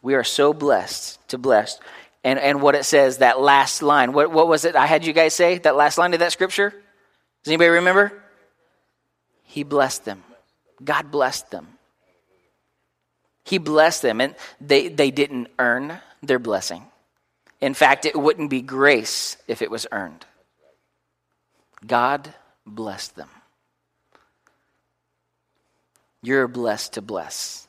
We 0.02 0.16
are 0.16 0.24
so 0.24 0.54
blessed 0.54 1.28
to 1.28 1.38
bless. 1.38 1.80
And, 2.24 2.40
and 2.40 2.62
what 2.62 2.76
it 2.76 2.86
says, 2.86 3.18
that 3.18 3.42
last 3.42 3.82
line. 3.82 4.14
What, 4.14 4.32
what 4.32 4.48
was 4.48 4.64
it 4.64 4.78
I 4.78 4.86
had 4.86 5.06
you 5.06 5.12
guys 5.12 5.34
say? 5.34 5.58
That 5.58 5.76
last 5.76 5.98
line 5.98 6.14
of 6.14 6.20
that 6.22 6.32
scripture? 6.32 6.70
Does 6.70 7.52
anybody 7.52 7.70
remember? 7.70 8.14
He 9.44 9.64
blessed 9.64 10.06
them. 10.06 10.24
God 10.82 11.12
blessed 11.12 11.52
them. 11.52 11.77
He 13.48 13.60
blessed 13.60 14.02
them, 14.02 14.20
and 14.20 14.36
they, 14.60 14.90
they 14.90 15.10
didn't 15.10 15.48
earn 15.58 16.00
their 16.22 16.40
blessing. 16.40 16.84
In 17.62 17.74
fact, 17.74 18.06
it 18.06 18.20
wouldn't 18.20 18.50
be 18.50 18.62
grace 18.62 19.38
if 19.48 19.62
it 19.62 19.72
was 19.72 19.88
earned. 19.92 20.26
God 21.86 22.34
blessed 22.66 23.16
them. 23.16 23.30
You're 26.22 26.50
blessed 26.50 26.94
to 26.94 27.02
bless. 27.02 27.68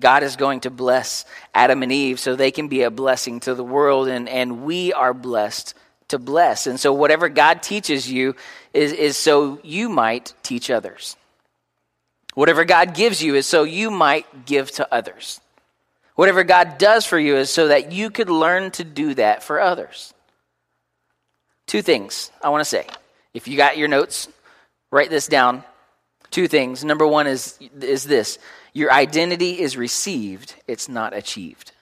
God 0.00 0.24
is 0.24 0.34
going 0.34 0.60
to 0.60 0.70
bless 0.70 1.24
Adam 1.54 1.82
and 1.84 1.92
Eve 1.92 2.18
so 2.18 2.34
they 2.34 2.50
can 2.50 2.66
be 2.66 2.82
a 2.82 2.90
blessing 2.90 3.38
to 3.40 3.54
the 3.54 3.64
world, 3.64 4.08
and, 4.08 4.28
and 4.28 4.64
we 4.64 4.92
are 4.92 5.14
blessed 5.14 5.74
to 6.08 6.18
bless. 6.18 6.66
And 6.66 6.78
so, 6.80 6.92
whatever 6.92 7.28
God 7.28 7.62
teaches 7.62 8.10
you 8.10 8.34
is, 8.74 8.92
is 8.92 9.16
so 9.16 9.60
you 9.62 9.88
might 9.88 10.34
teach 10.42 10.70
others. 10.70 11.16
Whatever 12.36 12.66
God 12.66 12.92
gives 12.92 13.22
you 13.22 13.34
is 13.34 13.46
so 13.46 13.62
you 13.62 13.90
might 13.90 14.44
give 14.44 14.70
to 14.72 14.86
others. 14.94 15.40
Whatever 16.16 16.44
God 16.44 16.76
does 16.76 17.06
for 17.06 17.18
you 17.18 17.36
is 17.36 17.48
so 17.48 17.68
that 17.68 17.92
you 17.92 18.10
could 18.10 18.28
learn 18.28 18.72
to 18.72 18.84
do 18.84 19.14
that 19.14 19.42
for 19.42 19.58
others. 19.58 20.12
Two 21.66 21.80
things 21.80 22.30
I 22.42 22.50
want 22.50 22.60
to 22.60 22.68
say. 22.68 22.86
If 23.32 23.48
you 23.48 23.56
got 23.56 23.78
your 23.78 23.88
notes, 23.88 24.28
write 24.90 25.08
this 25.08 25.28
down. 25.28 25.64
Two 26.30 26.46
things. 26.46 26.84
Number 26.84 27.06
one 27.06 27.26
is, 27.26 27.58
is 27.80 28.04
this 28.04 28.38
your 28.74 28.92
identity 28.92 29.58
is 29.58 29.78
received, 29.78 30.56
it's 30.68 30.90
not 30.90 31.16
achieved. 31.16 31.72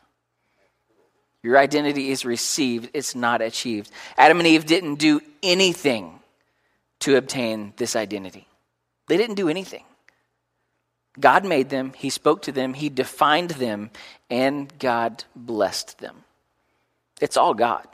Your 1.42 1.58
identity 1.58 2.12
is 2.12 2.24
received, 2.24 2.90
it's 2.94 3.16
not 3.16 3.42
achieved. 3.42 3.90
Adam 4.16 4.38
and 4.38 4.46
Eve 4.46 4.66
didn't 4.66 5.00
do 5.00 5.20
anything 5.42 6.20
to 7.00 7.16
obtain 7.16 7.72
this 7.76 7.96
identity, 7.96 8.46
they 9.08 9.16
didn't 9.16 9.34
do 9.34 9.48
anything. 9.48 9.82
God 11.18 11.44
made 11.44 11.68
them, 11.68 11.92
He 11.96 12.10
spoke 12.10 12.42
to 12.42 12.52
them, 12.52 12.74
He 12.74 12.88
defined 12.88 13.50
them, 13.50 13.90
and 14.30 14.72
God 14.78 15.24
blessed 15.36 15.98
them. 15.98 16.24
It's 17.20 17.36
all 17.36 17.54
God. 17.54 17.86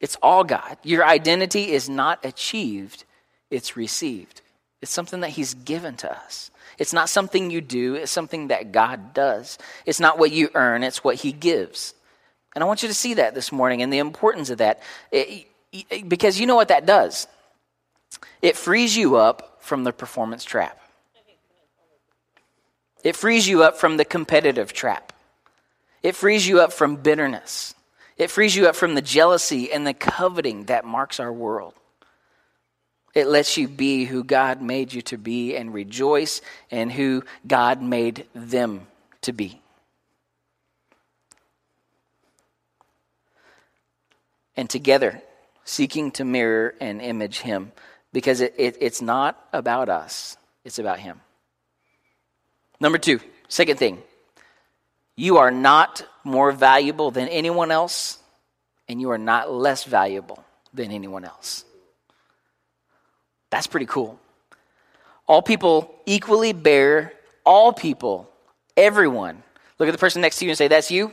It's 0.00 0.16
all 0.22 0.44
God. 0.44 0.78
Your 0.82 1.04
identity 1.04 1.72
is 1.72 1.88
not 1.88 2.24
achieved, 2.24 3.04
it's 3.50 3.76
received. 3.76 4.40
It's 4.80 4.90
something 4.90 5.20
that 5.20 5.30
He's 5.30 5.54
given 5.54 5.96
to 5.98 6.10
us. 6.10 6.50
It's 6.78 6.94
not 6.94 7.10
something 7.10 7.50
you 7.50 7.60
do, 7.60 7.94
it's 7.94 8.10
something 8.10 8.48
that 8.48 8.72
God 8.72 9.12
does. 9.12 9.58
It's 9.84 10.00
not 10.00 10.18
what 10.18 10.32
you 10.32 10.48
earn, 10.54 10.82
it's 10.82 11.04
what 11.04 11.16
He 11.16 11.32
gives. 11.32 11.92
And 12.54 12.64
I 12.64 12.66
want 12.66 12.82
you 12.82 12.88
to 12.88 12.94
see 12.94 13.14
that 13.14 13.34
this 13.34 13.52
morning 13.52 13.82
and 13.82 13.92
the 13.92 13.98
importance 13.98 14.50
of 14.50 14.58
that. 14.58 14.80
Because 16.08 16.40
you 16.40 16.46
know 16.46 16.56
what 16.56 16.68
that 16.68 16.86
does? 16.86 17.28
It 18.42 18.56
frees 18.56 18.96
you 18.96 19.16
up 19.16 19.58
from 19.60 19.84
the 19.84 19.92
performance 19.92 20.42
trap. 20.42 20.78
It 23.02 23.16
frees 23.16 23.48
you 23.48 23.62
up 23.62 23.76
from 23.78 23.96
the 23.96 24.04
competitive 24.04 24.72
trap. 24.72 25.12
It 26.02 26.14
frees 26.14 26.46
you 26.46 26.60
up 26.60 26.72
from 26.72 26.96
bitterness. 26.96 27.74
It 28.16 28.30
frees 28.30 28.54
you 28.54 28.66
up 28.66 28.76
from 28.76 28.94
the 28.94 29.02
jealousy 29.02 29.72
and 29.72 29.86
the 29.86 29.94
coveting 29.94 30.64
that 30.64 30.84
marks 30.84 31.20
our 31.20 31.32
world. 31.32 31.74
It 33.14 33.26
lets 33.26 33.56
you 33.56 33.66
be 33.66 34.04
who 34.04 34.22
God 34.22 34.62
made 34.62 34.92
you 34.92 35.02
to 35.02 35.18
be 35.18 35.56
and 35.56 35.74
rejoice 35.74 36.40
in 36.70 36.90
who 36.90 37.24
God 37.46 37.82
made 37.82 38.26
them 38.34 38.86
to 39.22 39.32
be. 39.32 39.60
And 44.56 44.68
together, 44.68 45.22
seeking 45.64 46.10
to 46.12 46.24
mirror 46.24 46.74
and 46.80 47.00
image 47.00 47.40
Him, 47.40 47.72
because 48.12 48.40
it, 48.40 48.54
it, 48.58 48.76
it's 48.80 49.00
not 49.00 49.42
about 49.52 49.88
us, 49.88 50.36
it's 50.64 50.78
about 50.78 50.98
Him. 50.98 51.20
Number 52.80 52.98
two, 52.98 53.20
second 53.48 53.78
thing, 53.78 54.02
you 55.14 55.36
are 55.36 55.50
not 55.50 56.06
more 56.24 56.50
valuable 56.50 57.10
than 57.10 57.28
anyone 57.28 57.70
else, 57.70 58.18
and 58.88 59.00
you 59.00 59.10
are 59.10 59.18
not 59.18 59.52
less 59.52 59.84
valuable 59.84 60.42
than 60.72 60.90
anyone 60.90 61.24
else. 61.24 61.64
That's 63.50 63.66
pretty 63.66 63.86
cool. 63.86 64.18
All 65.26 65.42
people 65.42 65.94
equally 66.06 66.52
bear, 66.52 67.12
all 67.44 67.72
people, 67.72 68.30
everyone. 68.76 69.42
Look 69.78 69.88
at 69.88 69.92
the 69.92 69.98
person 69.98 70.22
next 70.22 70.38
to 70.38 70.44
you 70.46 70.50
and 70.50 70.58
say, 70.58 70.68
That's 70.68 70.90
you. 70.90 71.12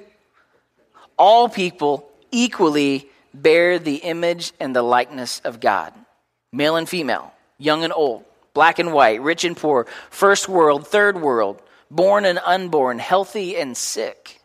All 1.17 1.49
people 1.49 2.10
equally 2.32 3.10
bear 3.34 3.77
the 3.80 3.95
image 3.95 4.53
and 4.60 4.75
the 4.75 4.82
likeness 4.82 5.41
of 5.43 5.60
God, 5.60 5.93
male 6.51 6.75
and 6.75 6.88
female, 6.88 7.34
young 7.58 7.84
and 7.84 7.91
old 7.91 8.23
black 8.58 8.80
and 8.80 8.91
white, 8.91 9.22
rich 9.22 9.43
and 9.43 9.56
poor, 9.56 9.86
first 10.10 10.50
world, 10.50 10.88
third 10.88 11.22
world, 11.22 11.62
born 11.91 12.26
and 12.26 12.39
unborn, 12.43 12.98
healthy 12.98 13.56
and 13.56 13.78
sick. 13.78 14.41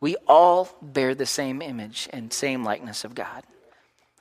We 0.00 0.16
all 0.26 0.68
bear 0.82 1.14
the 1.14 1.24
same 1.24 1.62
image 1.62 2.08
and 2.12 2.32
same 2.32 2.64
likeness 2.64 3.04
of 3.04 3.14
God. 3.14 3.44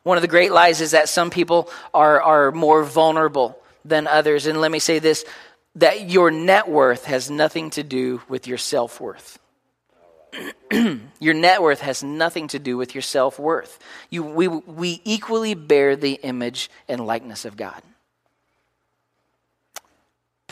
One 0.03 0.15
of 0.15 0.21
the 0.21 0.27
great 0.27 0.51
lies 0.51 0.79
is 0.79 0.91
that 0.91 1.09
some 1.09 1.31
people 1.31 1.71
are, 1.91 2.21
are 2.21 2.51
more 2.51 2.83
vulnerable 2.83 3.57
than 3.83 4.05
others. 4.05 4.45
And 4.45 4.61
let 4.61 4.69
me 4.69 4.77
say 4.77 4.99
this 4.99 5.25
that 5.73 6.07
your 6.07 6.29
net 6.29 6.69
worth 6.69 7.05
has 7.05 7.31
nothing 7.31 7.71
to 7.71 7.81
do 7.81 8.21
with 8.29 8.45
your 8.45 8.59
self 8.59 9.01
worth. 9.01 9.39
your 11.19 11.33
net 11.33 11.63
worth 11.63 11.81
has 11.81 12.03
nothing 12.03 12.47
to 12.49 12.59
do 12.59 12.77
with 12.77 12.93
your 12.93 13.01
self 13.01 13.39
worth. 13.39 13.79
We, 14.11 14.47
we 14.47 15.01
equally 15.03 15.55
bear 15.55 15.95
the 15.95 16.19
image 16.21 16.69
and 16.87 17.07
likeness 17.07 17.43
of 17.43 17.57
God 17.57 17.81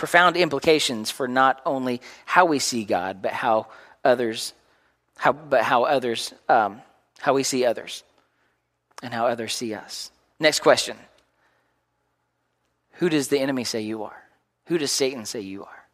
profound 0.02 0.36
implications 0.36 1.12
for 1.12 1.28
not 1.28 1.62
only 1.64 2.02
how 2.26 2.46
we 2.46 2.58
see 2.58 2.86
God, 2.86 3.22
but 3.22 3.34
how 3.34 3.68
others, 4.04 4.56
how, 5.16 5.32
but 5.32 5.62
how 5.62 5.84
others, 5.84 6.34
um, 6.50 6.82
how 7.20 7.36
we 7.36 7.44
see 7.44 7.66
others, 7.66 8.04
and 9.04 9.14
how 9.14 9.28
others 9.28 9.54
see 9.54 9.76
us. 9.76 10.10
Next 10.40 10.62
question: 10.62 10.98
Who 12.94 13.10
does 13.10 13.28
the 13.28 13.38
enemy 13.38 13.64
say 13.64 13.82
you 13.82 14.02
are? 14.02 14.24
Who 14.66 14.80
does 14.80 14.92
Satan 14.92 15.24
say 15.26 15.42
you 15.42 15.66
are? 15.66 15.86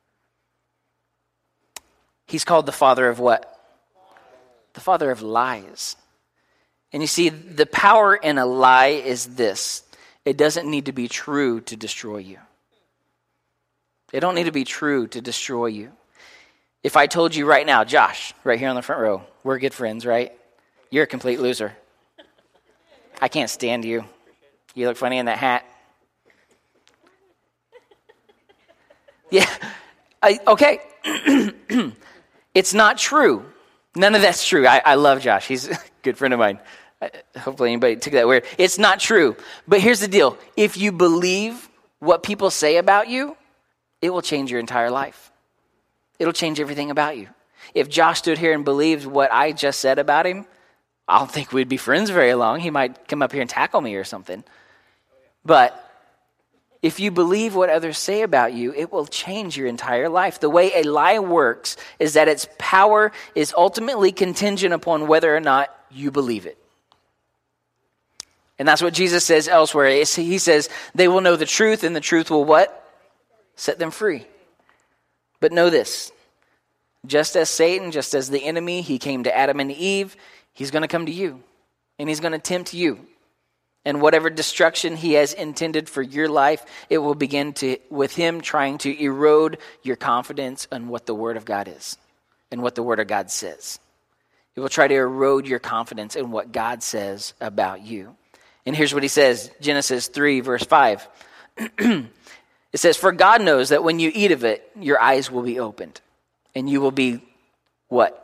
He's 2.27 2.45
called 2.45 2.65
the 2.65 2.71
father 2.71 3.09
of 3.09 3.19
what? 3.19 3.59
The 4.71 4.79
father 4.79 5.11
of 5.11 5.21
lies. 5.21 5.97
And 6.93 7.03
you 7.03 7.07
see, 7.07 7.27
the 7.27 7.65
power 7.65 8.15
in 8.15 8.37
a 8.37 8.45
lie 8.45 9.01
is 9.03 9.35
this 9.35 9.83
it 10.23 10.37
doesn't 10.37 10.71
need 10.71 10.85
to 10.85 10.93
be 10.93 11.09
true 11.09 11.59
to 11.59 11.75
destroy 11.75 12.19
you. 12.19 12.37
They 14.11 14.19
don't 14.19 14.35
need 14.35 14.45
to 14.45 14.51
be 14.51 14.63
true 14.63 15.07
to 15.07 15.21
destroy 15.21 15.67
you. 15.67 15.91
If 16.83 16.95
I 16.95 17.07
told 17.07 17.35
you 17.35 17.45
right 17.45 17.65
now, 17.65 17.83
Josh, 17.83 18.33
right 18.43 18.57
here 18.57 18.69
on 18.69 18.75
the 18.75 18.81
front 18.81 19.01
row, 19.01 19.21
we're 19.43 19.59
good 19.59 19.73
friends, 19.73 20.05
right? 20.05 20.31
You're 20.89 21.03
a 21.03 21.07
complete 21.07 21.39
loser. 21.39 21.75
I 23.21 23.27
can't 23.27 23.49
stand 23.49 23.83
you. 23.83 24.05
You 24.75 24.87
look 24.87 24.97
funny 24.97 25.17
in 25.17 25.25
that 25.25 25.37
hat. 25.37 25.65
Yeah. 29.29 29.49
I, 30.21 30.39
okay. 30.47 30.79
it's 32.53 32.73
not 32.73 32.97
true. 32.97 33.45
None 33.95 34.15
of 34.15 34.21
that's 34.21 34.47
true. 34.47 34.67
I, 34.67 34.81
I 34.85 34.95
love 34.95 35.21
Josh. 35.21 35.47
He's 35.47 35.67
a 35.69 35.77
good 36.03 36.17
friend 36.17 36.33
of 36.33 36.39
mine. 36.39 36.59
Hopefully, 37.37 37.71
anybody 37.71 37.95
took 37.97 38.13
that 38.13 38.27
weird. 38.27 38.45
It's 38.57 38.79
not 38.79 38.99
true. 38.99 39.35
But 39.67 39.81
here's 39.81 39.99
the 39.99 40.07
deal 40.07 40.37
if 40.55 40.77
you 40.77 40.91
believe 40.91 41.69
what 41.99 42.23
people 42.23 42.49
say 42.49 42.77
about 42.77 43.07
you, 43.09 43.35
it 44.01 44.09
will 44.11 44.21
change 44.21 44.51
your 44.51 44.59
entire 44.59 44.91
life. 44.91 45.31
It'll 46.19 46.33
change 46.33 46.59
everything 46.59 46.91
about 46.91 47.17
you. 47.17 47.27
If 47.73 47.89
Josh 47.89 48.19
stood 48.19 48.37
here 48.37 48.53
and 48.53 48.63
believed 48.63 49.05
what 49.05 49.31
I 49.31 49.51
just 49.51 49.79
said 49.79 49.99
about 49.99 50.25
him, 50.25 50.45
I 51.07 51.19
don't 51.19 51.31
think 51.31 51.51
we'd 51.51 51.69
be 51.69 51.77
friends 51.77 52.09
very 52.09 52.33
long. 52.33 52.59
He 52.59 52.69
might 52.69 53.07
come 53.07 53.21
up 53.21 53.31
here 53.31 53.41
and 53.41 53.49
tackle 53.49 53.81
me 53.81 53.95
or 53.95 54.03
something. 54.03 54.43
But 55.45 55.83
if 56.81 56.99
you 56.99 57.11
believe 57.11 57.55
what 57.55 57.69
others 57.69 57.97
say 57.97 58.21
about 58.21 58.53
you, 58.53 58.73
it 58.73 58.91
will 58.91 59.05
change 59.05 59.57
your 59.57 59.67
entire 59.67 60.09
life. 60.09 60.39
The 60.39 60.49
way 60.49 60.71
a 60.75 60.83
lie 60.83 61.19
works 61.19 61.77
is 61.97 62.13
that 62.13 62.27
its 62.27 62.47
power 62.57 63.11
is 63.35 63.53
ultimately 63.57 64.11
contingent 64.11 64.73
upon 64.73 65.07
whether 65.07 65.35
or 65.35 65.39
not 65.39 65.75
you 65.89 66.11
believe 66.11 66.45
it. 66.45 66.57
And 68.59 68.67
that's 68.67 68.81
what 68.81 68.93
Jesus 68.93 69.23
says 69.23 69.47
elsewhere. 69.47 69.89
He 69.89 70.37
says, 70.37 70.69
they 70.93 71.07
will 71.07 71.21
know 71.21 71.35
the 71.35 71.45
truth, 71.45 71.83
and 71.83 71.95
the 71.95 72.01
truth 72.01 72.29
will 72.29 72.45
what? 72.45 72.86
Set 73.57 73.77
them 73.79 73.91
free. 73.91 74.25
But 75.41 75.51
know 75.51 75.69
this 75.69 76.11
just 77.05 77.35
as 77.35 77.49
Satan, 77.49 77.91
just 77.91 78.13
as 78.13 78.29
the 78.29 78.43
enemy, 78.43 78.81
he 78.81 78.99
came 78.99 79.23
to 79.23 79.35
Adam 79.35 79.59
and 79.59 79.71
Eve, 79.71 80.15
he's 80.53 80.71
going 80.71 80.81
to 80.81 80.87
come 80.87 81.05
to 81.05 81.11
you, 81.11 81.41
and 81.99 82.07
he's 82.07 82.19
going 82.19 82.33
to 82.33 82.39
tempt 82.39 82.73
you. 82.73 82.99
And 83.85 84.01
whatever 84.01 84.29
destruction 84.29 84.97
he 84.97 85.13
has 85.13 85.33
intended 85.33 85.87
for 85.87 86.01
your 86.01 86.27
life, 86.27 86.65
it 86.89 86.97
will 86.97 87.15
begin 87.15 87.53
to, 87.53 87.77
with 87.89 88.13
him 88.13 88.41
trying 88.41 88.79
to 88.79 89.01
erode 89.01 89.59
your 89.81 89.95
confidence 89.95 90.67
in 90.71 90.89
what 90.89 91.05
the 91.05 91.15
Word 91.15 91.37
of 91.37 91.45
God 91.45 91.69
is 91.69 91.97
and 92.51 92.61
what 92.61 92.75
the 92.75 92.83
Word 92.83 92.99
of 92.99 93.07
God 93.07 93.31
says. 93.31 93.79
It 94.55 94.59
will 94.59 94.67
try 94.67 94.89
to 94.89 94.95
erode 94.95 95.47
your 95.47 95.59
confidence 95.59 96.17
in 96.17 96.31
what 96.31 96.51
God 96.51 96.83
says 96.83 97.33
about 97.39 97.81
you. 97.81 98.15
And 98.65 98.75
here's 98.75 98.93
what 98.93 99.03
he 99.03 99.09
says 99.09 99.49
Genesis 99.61 100.07
3, 100.07 100.41
verse 100.41 100.65
5. 100.65 101.07
it 102.77 102.79
says, 102.79 102.95
For 102.95 103.11
God 103.11 103.41
knows 103.41 103.69
that 103.69 103.83
when 103.83 103.97
you 103.97 104.11
eat 104.13 104.31
of 104.31 104.43
it, 104.43 104.71
your 104.79 105.01
eyes 105.01 105.31
will 105.31 105.41
be 105.41 105.59
opened, 105.59 105.99
and 106.53 106.69
you 106.69 106.79
will 106.79 106.91
be 106.91 107.21
what? 107.87 108.23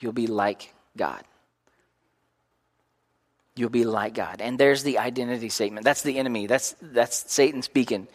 You'll 0.00 0.14
be 0.14 0.26
like 0.26 0.72
God. 0.96 1.22
You'll 3.54 3.68
be 3.68 3.84
like 3.84 4.14
God. 4.14 4.40
And 4.40 4.58
there's 4.58 4.82
the 4.82 4.96
identity 4.96 5.50
statement. 5.50 5.84
That's 5.84 6.00
the 6.00 6.16
enemy. 6.16 6.46
That's, 6.46 6.74
that's 6.80 7.30
Satan 7.30 7.60
speaking. 7.60 8.08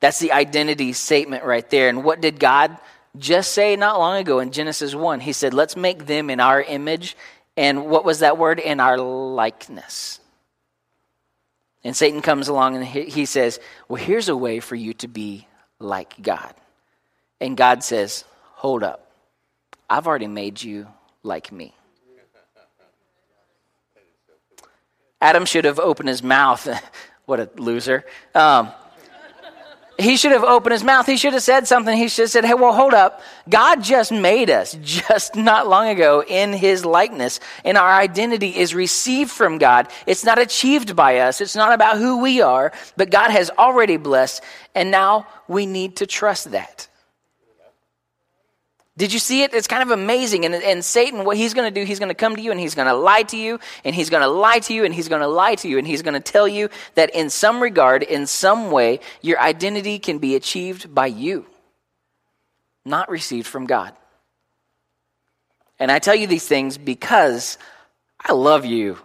That's 0.00 0.18
the 0.18 0.32
identity 0.32 0.92
statement 0.92 1.44
right 1.44 1.68
there. 1.70 1.88
And 1.88 2.04
what 2.04 2.20
did 2.20 2.38
God 2.38 2.76
just 3.18 3.54
say 3.54 3.74
not 3.74 3.98
long 3.98 4.18
ago 4.18 4.40
in 4.40 4.52
Genesis 4.52 4.94
1? 4.94 5.20
He 5.20 5.32
said, 5.32 5.54
Let's 5.54 5.76
make 5.76 6.04
them 6.04 6.28
in 6.28 6.40
our 6.40 6.60
image. 6.60 7.16
And 7.56 7.86
what 7.86 8.04
was 8.04 8.18
that 8.18 8.36
word? 8.36 8.58
In 8.58 8.80
our 8.80 8.98
likeness. 8.98 10.20
And 11.86 11.96
Satan 11.96 12.20
comes 12.20 12.48
along 12.48 12.74
and 12.74 12.84
he 12.84 13.26
says, 13.26 13.60
Well, 13.88 14.02
here's 14.02 14.28
a 14.28 14.36
way 14.36 14.58
for 14.58 14.74
you 14.74 14.92
to 14.94 15.06
be 15.06 15.46
like 15.78 16.20
God. 16.20 16.52
And 17.40 17.56
God 17.56 17.84
says, 17.84 18.24
Hold 18.56 18.82
up. 18.82 19.08
I've 19.88 20.08
already 20.08 20.26
made 20.26 20.60
you 20.60 20.88
like 21.22 21.52
me. 21.52 21.76
Adam 25.20 25.44
should 25.44 25.64
have 25.64 25.78
opened 25.78 26.08
his 26.08 26.24
mouth. 26.24 26.68
what 27.24 27.38
a 27.38 27.48
loser. 27.54 28.04
Um, 28.34 28.72
he 29.98 30.16
should 30.16 30.32
have 30.32 30.44
opened 30.44 30.72
his 30.72 30.84
mouth. 30.84 31.06
He 31.06 31.16
should 31.16 31.32
have 31.32 31.42
said 31.42 31.66
something. 31.66 31.96
He 31.96 32.08
should 32.08 32.24
have 32.24 32.30
said, 32.30 32.44
Hey, 32.44 32.54
well, 32.54 32.72
hold 32.72 32.92
up. 32.92 33.22
God 33.48 33.82
just 33.82 34.12
made 34.12 34.50
us 34.50 34.76
just 34.82 35.34
not 35.36 35.68
long 35.68 35.88
ago 35.88 36.22
in 36.22 36.52
his 36.52 36.84
likeness, 36.84 37.40
and 37.64 37.78
our 37.78 37.92
identity 37.92 38.56
is 38.56 38.74
received 38.74 39.30
from 39.30 39.58
God. 39.58 39.88
It's 40.06 40.24
not 40.24 40.38
achieved 40.38 40.94
by 40.94 41.18
us. 41.20 41.40
It's 41.40 41.56
not 41.56 41.72
about 41.72 41.98
who 41.98 42.20
we 42.20 42.40
are, 42.42 42.72
but 42.96 43.10
God 43.10 43.30
has 43.30 43.50
already 43.50 43.96
blessed, 43.96 44.42
and 44.74 44.90
now 44.90 45.26
we 45.48 45.66
need 45.66 45.96
to 45.96 46.06
trust 46.06 46.50
that. 46.50 46.88
Did 48.98 49.12
you 49.12 49.18
see 49.18 49.42
it? 49.42 49.52
It's 49.52 49.66
kind 49.66 49.82
of 49.82 49.90
amazing. 49.90 50.46
And, 50.46 50.54
and 50.54 50.82
Satan, 50.82 51.24
what 51.24 51.36
he's 51.36 51.52
going 51.52 51.72
to 51.72 51.80
do, 51.80 51.84
he's 51.84 51.98
going 51.98 52.08
to 52.08 52.14
come 52.14 52.34
to 52.34 52.40
you 52.42 52.50
and 52.50 52.58
he's 52.58 52.74
going 52.74 52.88
to 52.88 52.94
lie 52.94 53.24
to 53.24 53.36
you 53.36 53.60
and 53.84 53.94
he's 53.94 54.08
going 54.08 54.22
to 54.22 54.28
lie 54.28 54.58
to 54.60 54.72
you 54.72 54.84
and 54.86 54.94
he's 54.94 55.08
going 55.08 55.20
to 55.20 55.28
lie 55.28 55.54
to 55.56 55.68
you 55.68 55.76
and 55.76 55.86
he's 55.86 56.00
going 56.00 56.14
to 56.14 56.20
tell 56.20 56.48
you 56.48 56.70
that 56.94 57.14
in 57.14 57.28
some 57.28 57.62
regard, 57.62 58.02
in 58.02 58.26
some 58.26 58.70
way, 58.70 59.00
your 59.20 59.38
identity 59.38 59.98
can 59.98 60.18
be 60.18 60.34
achieved 60.34 60.94
by 60.94 61.06
you, 61.06 61.44
not 62.86 63.10
received 63.10 63.46
from 63.46 63.66
God. 63.66 63.92
And 65.78 65.92
I 65.92 65.98
tell 65.98 66.14
you 66.14 66.26
these 66.26 66.48
things 66.48 66.78
because 66.78 67.58
I 68.18 68.32
love 68.32 68.64
you. 68.64 68.98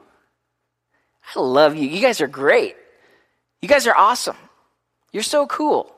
I 1.35 1.41
love 1.41 1.75
you. 1.75 1.89
You 1.89 2.01
guys 2.01 2.21
are 2.21 2.27
great. 2.27 2.77
You 3.61 3.67
guys 3.67 3.87
are 3.87 3.95
awesome. 3.95 4.37
You're 5.11 5.23
so 5.23 5.47
cool. 5.47 5.93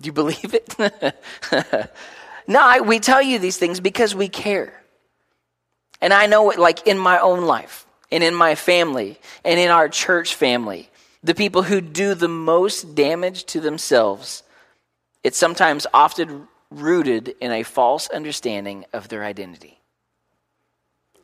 Do 0.00 0.06
you 0.06 0.12
believe 0.12 0.54
it? 0.54 0.74
no, 2.46 2.60
I, 2.60 2.80
we 2.80 3.00
tell 3.00 3.20
you 3.20 3.38
these 3.38 3.56
things 3.56 3.80
because 3.80 4.14
we 4.14 4.28
care. 4.28 4.72
And 6.00 6.12
I 6.12 6.26
know, 6.26 6.50
it, 6.50 6.58
like 6.58 6.86
in 6.86 6.98
my 6.98 7.18
own 7.18 7.44
life, 7.44 7.86
and 8.10 8.22
in 8.22 8.34
my 8.34 8.54
family, 8.54 9.18
and 9.44 9.58
in 9.58 9.70
our 9.70 9.88
church 9.88 10.34
family, 10.34 10.88
the 11.22 11.34
people 11.34 11.62
who 11.62 11.80
do 11.80 12.14
the 12.14 12.28
most 12.28 12.94
damage 12.94 13.44
to 13.46 13.60
themselves, 13.60 14.42
it's 15.24 15.36
sometimes 15.36 15.86
often 15.92 16.48
rooted 16.70 17.34
in 17.40 17.50
a 17.50 17.64
false 17.64 18.08
understanding 18.08 18.84
of 18.92 19.08
their 19.08 19.24
identity. 19.24 19.80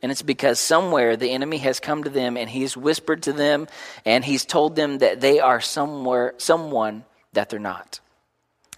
And 0.01 0.11
it's 0.11 0.21
because 0.21 0.59
somewhere 0.59 1.15
the 1.15 1.31
enemy 1.31 1.57
has 1.59 1.79
come 1.79 2.03
to 2.03 2.09
them 2.09 2.37
and 2.37 2.49
he's 2.49 2.77
whispered 2.77 3.23
to 3.23 3.33
them 3.33 3.67
and 4.05 4.23
he's 4.23 4.45
told 4.45 4.75
them 4.75 4.99
that 4.99 5.21
they 5.21 5.39
are 5.39 5.61
somewhere 5.61 6.35
someone 6.37 7.05
that 7.33 7.49
they're 7.49 7.59
not. 7.59 7.99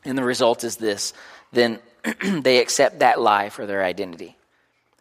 And 0.08 0.18
the 0.18 0.24
result 0.24 0.64
is 0.64 0.78
this 0.78 1.14
then 1.52 1.80
they 2.24 2.60
accept 2.60 3.00
that 3.00 3.20
lie 3.20 3.50
for 3.50 3.66
their 3.66 3.84
identity. 3.84 4.38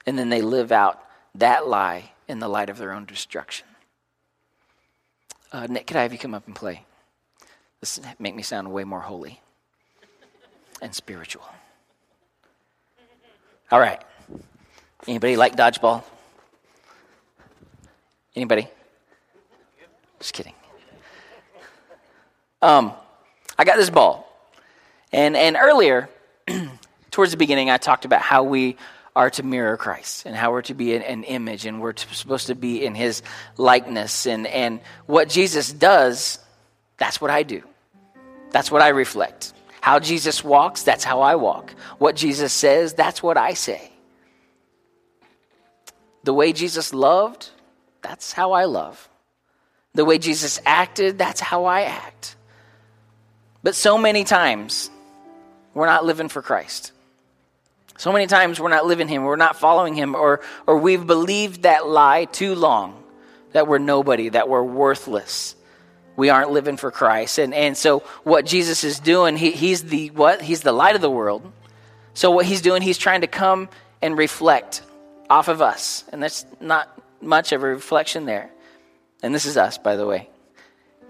And 0.05 0.19
then 0.19 0.29
they 0.29 0.43
live 0.43 0.73
out 0.73 1.01
that 1.37 1.69
lie 1.69 2.11
in 2.29 2.41
the 2.41 2.49
light 2.49 2.71
of 2.71 2.79
their 2.79 2.93
own 2.93 3.05
destruction. 3.05 3.67
Uh, 5.53 5.67
Nick, 5.69 5.87
could 5.87 5.97
I 5.97 6.03
have 6.03 6.13
you 6.13 6.19
come 6.19 6.35
up 6.35 6.47
and 6.47 6.57
play? 6.57 6.85
This 7.81 8.01
make 8.19 8.35
me 8.35 8.43
sound 8.43 8.73
way 8.73 8.83
more 8.83 9.01
holy 9.01 9.41
and 10.83 10.93
spiritual. 10.93 11.45
All 13.71 13.79
right. 13.81 14.03
Anybody 15.07 15.37
like 15.37 15.55
dodgeball? 15.55 16.03
Anybody? 18.35 18.69
Just 20.19 20.33
kidding. 20.33 20.55
Um, 22.61 22.93
I 23.57 23.65
got 23.65 23.77
this 23.77 23.91
ball. 23.91 24.26
And, 25.17 25.35
and 25.35 25.57
earlier, 25.59 26.11
towards 27.11 27.31
the 27.31 27.39
beginning, 27.39 27.71
I 27.71 27.79
talked 27.79 28.05
about 28.05 28.21
how 28.21 28.43
we 28.43 28.77
are 29.17 29.31
to 29.31 29.43
mirror 29.43 29.79
Christ 29.79 30.27
and 30.27 30.37
how 30.37 30.53
we're 30.53 30.61
to 30.63 30.75
be 30.75 30.95
an, 30.95 31.01
an 31.01 31.25
image 31.25 31.65
and 31.65 31.81
we're 31.81 31.95
to, 31.95 32.15
supposed 32.15 32.49
to 32.49 32.55
be 32.55 32.85
in 32.85 32.95
his 32.95 33.23
likeness. 33.57 34.27
And, 34.27 34.47
and 34.47 34.79
what 35.07 35.31
Jesus 35.31 35.73
does, 35.73 36.39
that's 36.99 37.19
what 37.19 37.31
I 37.31 37.45
do. 37.45 37.63
That's 38.51 38.71
what 38.71 38.83
I 38.83 38.89
reflect. 38.89 39.55
How 39.81 40.01
Jesus 40.01 40.45
walks, 40.45 40.83
that's 40.83 41.03
how 41.03 41.23
I 41.23 41.37
walk. 41.37 41.71
What 41.97 42.15
Jesus 42.15 42.53
says, 42.53 42.93
that's 42.93 43.23
what 43.23 43.39
I 43.39 43.55
say. 43.55 43.91
The 46.25 46.35
way 46.35 46.53
Jesus 46.53 46.93
loved, 46.93 47.49
that's 48.03 48.33
how 48.33 48.53
I 48.53 48.67
love. 48.67 49.09
The 49.95 50.05
way 50.05 50.19
Jesus 50.19 50.61
acted, 50.67 51.17
that's 51.17 51.41
how 51.41 51.65
I 51.65 51.83
act. 51.83 52.37
But 53.63 53.75
so 53.75 53.97
many 53.97 54.23
times, 54.25 54.91
we're 55.77 55.87
not 55.87 56.07
living 56.07 56.29
for 56.31 56.41
Christ. 56.41 56.93
So 57.99 58.11
many 58.11 58.27
times 58.27 58.59
we're 58.59 58.71
not 58.71 58.87
living 58.87 59.09
Him, 59.09 59.25
we're 59.25 59.37
not 59.37 59.57
following 59.57 59.95
Him, 59.95 60.15
or, 60.15 60.41
or 60.67 60.79
we've 60.79 61.07
believed 61.07 61.65
that 61.65 61.87
lie 61.87 62.25
too 62.25 62.55
long 62.55 63.05
that 63.53 63.69
we're 63.69 63.79
nobody, 63.79 64.31
that 64.31 64.49
we're 64.49 64.63
worthless. 64.63 65.55
We 66.17 66.31
aren't 66.31 66.51
living 66.51 66.79
for 66.79 66.91
Christ. 66.91 67.39
And, 67.39 67.53
and 67.53 67.77
so 67.77 68.01
what 68.25 68.47
Jesus 68.47 68.85
is 68.85 68.99
doing, 69.01 69.37
he, 69.37 69.51
he's 69.51 69.85
the 69.85 70.09
what? 70.09 70.41
He's 70.41 70.63
the 70.63 70.73
light 70.73 70.95
of 70.95 71.03
the 71.03 71.11
world. 71.11 71.53
So 72.15 72.31
what 72.31 72.47
he's 72.47 72.63
doing, 72.63 72.81
he's 72.81 72.97
trying 72.97 73.21
to 73.21 73.27
come 73.27 73.69
and 74.01 74.17
reflect 74.17 74.81
off 75.29 75.49
of 75.49 75.61
us. 75.61 76.05
And 76.11 76.23
that's 76.23 76.47
not 76.59 76.89
much 77.21 77.53
of 77.53 77.63
a 77.63 77.67
reflection 77.67 78.25
there. 78.25 78.51
And 79.23 79.35
this 79.35 79.45
is 79.45 79.59
us, 79.59 79.77
by 79.77 79.97
the 79.97 80.07
way. 80.07 80.31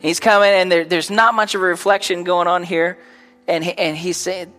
He's 0.00 0.18
coming, 0.18 0.50
and 0.50 0.72
there, 0.72 0.84
there's 0.84 1.10
not 1.10 1.34
much 1.34 1.54
of 1.54 1.62
a 1.62 1.64
reflection 1.64 2.24
going 2.24 2.48
on 2.48 2.64
here. 2.64 2.98
And, 3.48 3.64
he, 3.64 3.72
and 3.72 3.96
he's 3.96 4.16
saying, 4.16 4.52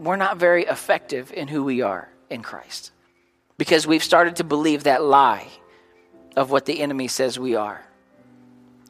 we're 0.00 0.16
not 0.16 0.36
very 0.36 0.64
effective 0.64 1.32
in 1.32 1.48
who 1.48 1.64
we 1.64 1.82
are 1.82 2.08
in 2.28 2.42
Christ 2.42 2.92
because 3.56 3.86
we've 3.86 4.02
started 4.02 4.36
to 4.36 4.44
believe 4.44 4.84
that 4.84 5.02
lie 5.02 5.46
of 6.36 6.50
what 6.50 6.66
the 6.66 6.80
enemy 6.80 7.08
says 7.08 7.38
we 7.38 7.54
are. 7.54 7.84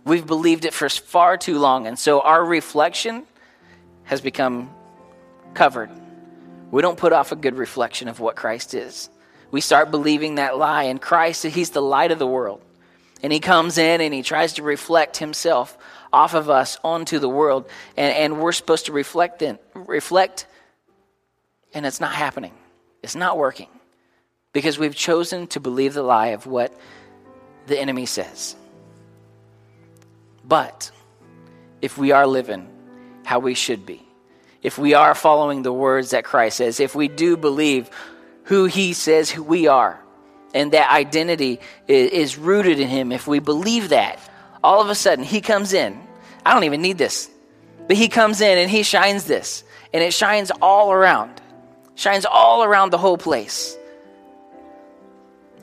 We've 0.05 0.27
believed 0.27 0.65
it 0.65 0.75
for 0.75 0.89
far 0.89 1.37
too 1.37 1.59
long, 1.59 1.87
and 1.87 1.99
so 1.99 2.21
our 2.21 2.45
reflection 2.45 3.25
has 4.05 4.21
become 4.21 4.71
covered. 5.55 5.91
We 6.71 6.83
don't 6.83 6.99
put 6.99 7.13
off 7.13 7.33
a 7.33 7.37
good 7.37 7.57
reflection 7.57 8.09
of 8.09 8.19
what 8.19 8.35
Christ 8.35 8.75
is. 8.75 9.11
We 9.51 9.61
start 9.61 9.91
believing 9.91 10.37
that 10.37 10.57
lie, 10.57 10.85
and 10.85 11.01
Christ, 11.01 11.45
He's 11.45 11.71
the 11.71 11.83
light 11.83 12.11
of 12.11 12.19
the 12.19 12.27
world. 12.27 12.63
And 13.23 13.33
He 13.33 13.39
comes 13.39 13.79
in 13.79 14.01
and 14.01 14.13
He 14.13 14.23
tries 14.23 14.55
to 14.55 14.63
reflect 14.63 15.19
Himself 15.19 15.77
off 16.13 16.35
of 16.35 16.51
us 16.51 16.79
onto 16.85 17.19
the 17.19 17.29
world, 17.29 17.69
and, 17.97 18.15
and 18.15 18.41
we're 18.41 18.53
supposed 18.53 18.87
to 18.87 18.93
reflect 18.93 19.43
in, 19.43 19.59
reflect, 19.75 20.47
and 21.75 21.87
it's 21.87 22.01
not 22.01 22.13
happening. 22.13 22.53
It's 23.03 23.17
not 23.17 23.39
working 23.39 23.69
because 24.53 24.79
we've 24.79 24.95
chosen 24.95 25.47
to 25.49 25.61
believe 25.61 25.95
the 25.95 26.03
lie 26.03 26.29
of 26.29 26.47
what 26.47 26.73
the 27.67 27.79
enemy 27.79 28.07
says. 28.07 28.55
But 30.45 30.91
if 31.81 31.97
we 31.97 32.13
are 32.13 32.27
living 32.27 32.69
how 33.25 33.39
we 33.39 33.55
should 33.55 33.87
be, 33.87 34.03
if 34.63 34.79
we 34.79 34.95
are 34.95 35.15
following 35.15 35.63
the 35.63 35.73
words 35.73 36.11
that 36.11 36.25
Christ 36.25 36.59
says, 36.59 36.79
if 36.79 36.95
we 36.95 37.09
do 37.09 37.37
believe 37.37 37.91
who 38.45 38.67
he 38.67 38.93
says 38.93 39.31
who 39.31 39.43
we 39.43 39.67
are, 39.67 40.01
and 40.55 40.73
that 40.73 40.93
identity 40.93 41.61
is, 41.89 42.37
rooted 42.37 42.79
in 42.79 42.89
him, 42.89 43.11
if 43.11 43.27
we 43.27 43.39
believe 43.39 43.89
that, 43.89 44.19
all 44.63 44.81
of 44.81 44.91
a 44.91 44.95
sudden 44.95 45.25
he 45.25 45.41
comes 45.41 45.73
in. 45.73 45.99
I 46.45 46.55
don't 46.55 46.65
even 46.65 46.83
need 46.83 46.99
this, 46.99 47.31
but 47.87 47.97
he 47.97 48.09
comes 48.09 48.41
in 48.41 48.59
and 48.59 48.71
he 48.71 48.83
shines 48.83 49.25
this, 49.25 49.65
and 49.93 50.03
it 50.03 50.13
shines 50.13 50.51
all 50.61 50.93
around, 50.93 51.41
shines 51.95 52.25
all 52.25 52.65
around 52.65 52.91
the 52.91 52.99
whole 52.99 53.19
place. 53.19 53.77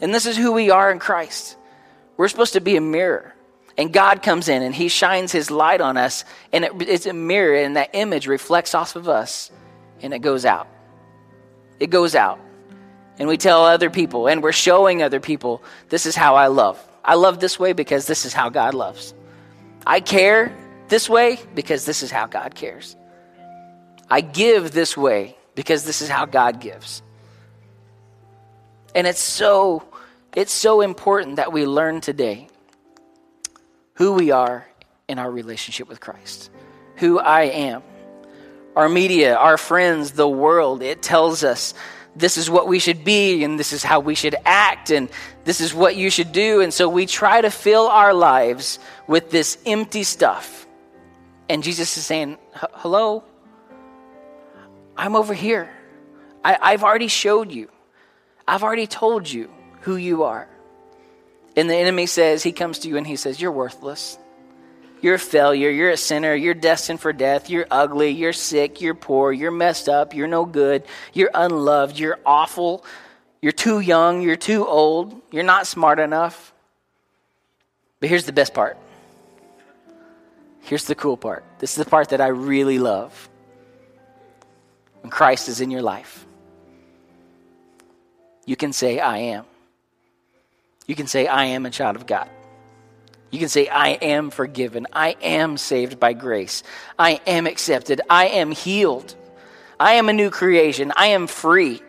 And 0.02 0.14
this 0.14 0.26
is 0.26 0.38
who 0.38 0.54
we 0.54 0.70
are 0.70 0.92
in 0.92 1.00
Christ. 1.00 1.58
We're 2.16 2.30
supposed 2.30 2.54
to 2.54 2.62
be 2.62 2.78
a 2.78 2.82
mirror. 2.82 3.34
And 3.78 3.94
God 3.94 4.24
comes 4.24 4.50
in 4.50 4.62
and 4.62 4.76
He 4.76 4.90
shines 4.90 5.32
His 5.32 5.50
light 5.50 5.82
on 5.82 5.98
us, 5.98 6.26
and 6.52 6.66
it, 6.66 6.72
it's 6.82 7.06
a 7.06 7.14
mirror, 7.14 7.56
and 7.56 7.76
that 7.78 7.92
image 7.94 8.28
reflects 8.28 8.76
off 8.76 8.96
of 8.96 9.08
us, 9.08 9.52
and 10.02 10.14
it 10.14 10.20
goes 10.20 10.46
out. 10.46 10.68
It 11.80 11.90
goes 11.90 12.16
out. 12.16 12.40
And 13.18 13.28
we 13.28 13.38
tell 13.38 13.66
other 13.66 13.90
people, 13.90 14.28
and 14.28 14.42
we're 14.42 14.54
showing 14.54 15.02
other 15.02 15.20
people, 15.20 15.64
this 15.90 16.06
is 16.06 16.16
how 16.16 16.36
I 16.36 16.48
love. 16.48 16.80
I 17.04 17.16
love 17.16 17.40
this 17.40 17.60
way 17.60 17.74
because 17.74 18.06
this 18.06 18.26
is 18.26 18.34
how 18.34 18.50
God 18.50 18.74
loves. 18.74 19.14
I 19.86 20.00
care 20.00 20.56
this 20.90 21.10
way 21.10 21.40
because 21.56 21.86
this 21.86 22.04
is 22.04 22.12
how 22.12 22.28
God 22.28 22.56
cares. 22.56 22.96
I 24.10 24.22
give 24.22 24.72
this 24.72 24.98
way 24.98 25.38
because 25.56 25.84
this 25.84 26.02
is 26.02 26.10
how 26.10 26.26
God 26.26 26.60
gives. 26.60 27.02
And 28.96 29.06
it's 29.06 29.22
so 29.22 29.84
it's 30.36 30.54
so 30.54 30.82
important 30.82 31.38
that 31.38 31.52
we 31.52 31.66
learn 31.66 32.02
today 32.02 32.48
who 33.96 34.14
we 34.14 34.32
are 34.32 34.66
in 35.08 35.20
our 35.20 35.30
relationship 35.30 35.90
with 35.90 36.00
Christ, 36.00 36.50
who 36.96 37.20
I 37.20 37.44
am. 37.44 37.84
Our 38.76 38.88
media, 38.88 39.36
our 39.36 39.58
friends, 39.58 40.12
the 40.12 40.30
world, 40.30 40.84
it 40.84 41.02
tells 41.02 41.44
us 41.44 41.74
this 42.16 42.38
is 42.38 42.50
what 42.50 42.68
we 42.68 42.80
should 42.80 43.04
be 43.04 43.44
and 43.44 43.60
this 43.60 43.74
is 43.74 43.84
how 43.84 44.00
we 44.00 44.16
should 44.16 44.36
act 44.46 44.92
and 44.92 45.10
this 45.46 45.62
is 45.62 45.74
what 45.74 45.96
you 45.96 46.10
should 46.10 46.32
do. 46.32 46.62
And 46.62 46.74
so 46.74 46.88
we 46.88 47.06
try 47.06 47.42
to 47.42 47.50
fill 47.50 47.88
our 47.88 48.14
lives 48.14 48.80
with 49.08 49.32
this 49.32 49.58
empty 49.66 50.04
stuff. 50.04 50.59
And 51.50 51.64
Jesus 51.64 51.98
is 51.98 52.06
saying, 52.06 52.38
Hello, 52.54 53.24
I'm 54.96 55.16
over 55.16 55.34
here. 55.34 55.70
I, 56.46 56.72
have 56.72 56.84
already 56.84 57.08
showed 57.08 57.52
you, 57.52 57.70
I've 58.48 58.64
already 58.64 58.88
told 58.88 59.30
you 59.30 59.50
who 59.82 59.96
you 59.96 60.24
are. 60.24 60.48
And 61.58 61.70
the 61.70 61.76
enemy 61.76 62.06
says, 62.06 62.42
he 62.42 62.54
comes 62.54 62.80
to 62.80 62.88
you 62.88 62.96
and 62.96 63.06
he 63.06 63.16
says, 63.16 63.42
You're 63.42 63.52
worthless. 63.52 64.18
You're 65.02 65.16
a 65.16 65.20
failure. 65.20 65.70
You're 65.70 65.92
a 65.92 65.98
sinner. 65.98 66.36
You're 66.36 66.54
destined 66.54 67.00
for 67.00 67.14
death. 67.14 67.50
You're 67.50 67.68
ugly. 67.72 68.10
You're 68.10 68.34
sick. 68.34 68.82
You're 68.82 68.96
poor. 68.96 69.32
You're 69.32 69.52
messed 69.52 69.88
up. 69.88 70.14
You're 70.14 70.28
no 70.28 70.46
good. 70.46 70.84
You're 71.14 71.32
unloved. 71.34 71.98
You're 71.98 72.20
awful. 72.26 72.84
You're 73.42 73.54
too 73.54 73.80
young. 73.80 74.22
You're 74.22 74.36
too 74.36 74.68
old. 74.68 75.22
You're 75.32 75.44
not 75.44 75.68
smart 75.68 76.00
enough. 76.00 76.54
But 78.02 78.10
here's 78.10 78.26
the 78.26 78.34
best 78.34 78.54
part. 78.54 78.78
Here's 80.70 80.84
the 80.84 80.94
cool 80.94 81.18
part. 81.18 81.44
This 81.58 81.72
is 81.72 81.84
the 81.84 81.90
part 81.90 82.10
that 82.10 82.22
I 82.22 82.28
really 82.28 82.78
love. 82.78 83.28
When 85.02 85.10
Christ 85.10 85.50
is 85.50 85.62
in 85.62 85.72
your 85.72 85.82
life, 85.82 86.28
you 88.46 88.56
can 88.56 88.72
say, 88.72 89.00
I 89.00 89.18
am. 89.18 89.46
You 90.86 90.94
can 90.94 91.08
say, 91.08 91.26
I 91.26 91.46
am 91.46 91.66
a 91.66 91.72
child 91.72 91.96
of 91.96 92.06
God. 92.06 92.30
You 93.32 93.40
can 93.40 93.50
say, 93.50 93.68
I 93.68 93.90
am 93.90 94.30
forgiven. 94.30 94.86
I 94.94 95.16
am 95.24 95.58
saved 95.58 96.00
by 96.00 96.14
grace. 96.14 96.62
I 97.00 97.20
am 97.26 97.48
accepted. 97.48 98.02
I 98.08 98.28
am 98.28 98.52
healed. 98.52 99.16
I 99.80 99.94
am 99.94 100.08
a 100.08 100.14
new 100.14 100.30
creation. 100.30 100.94
I 100.96 101.08
am 101.08 101.26
free. 101.26 101.82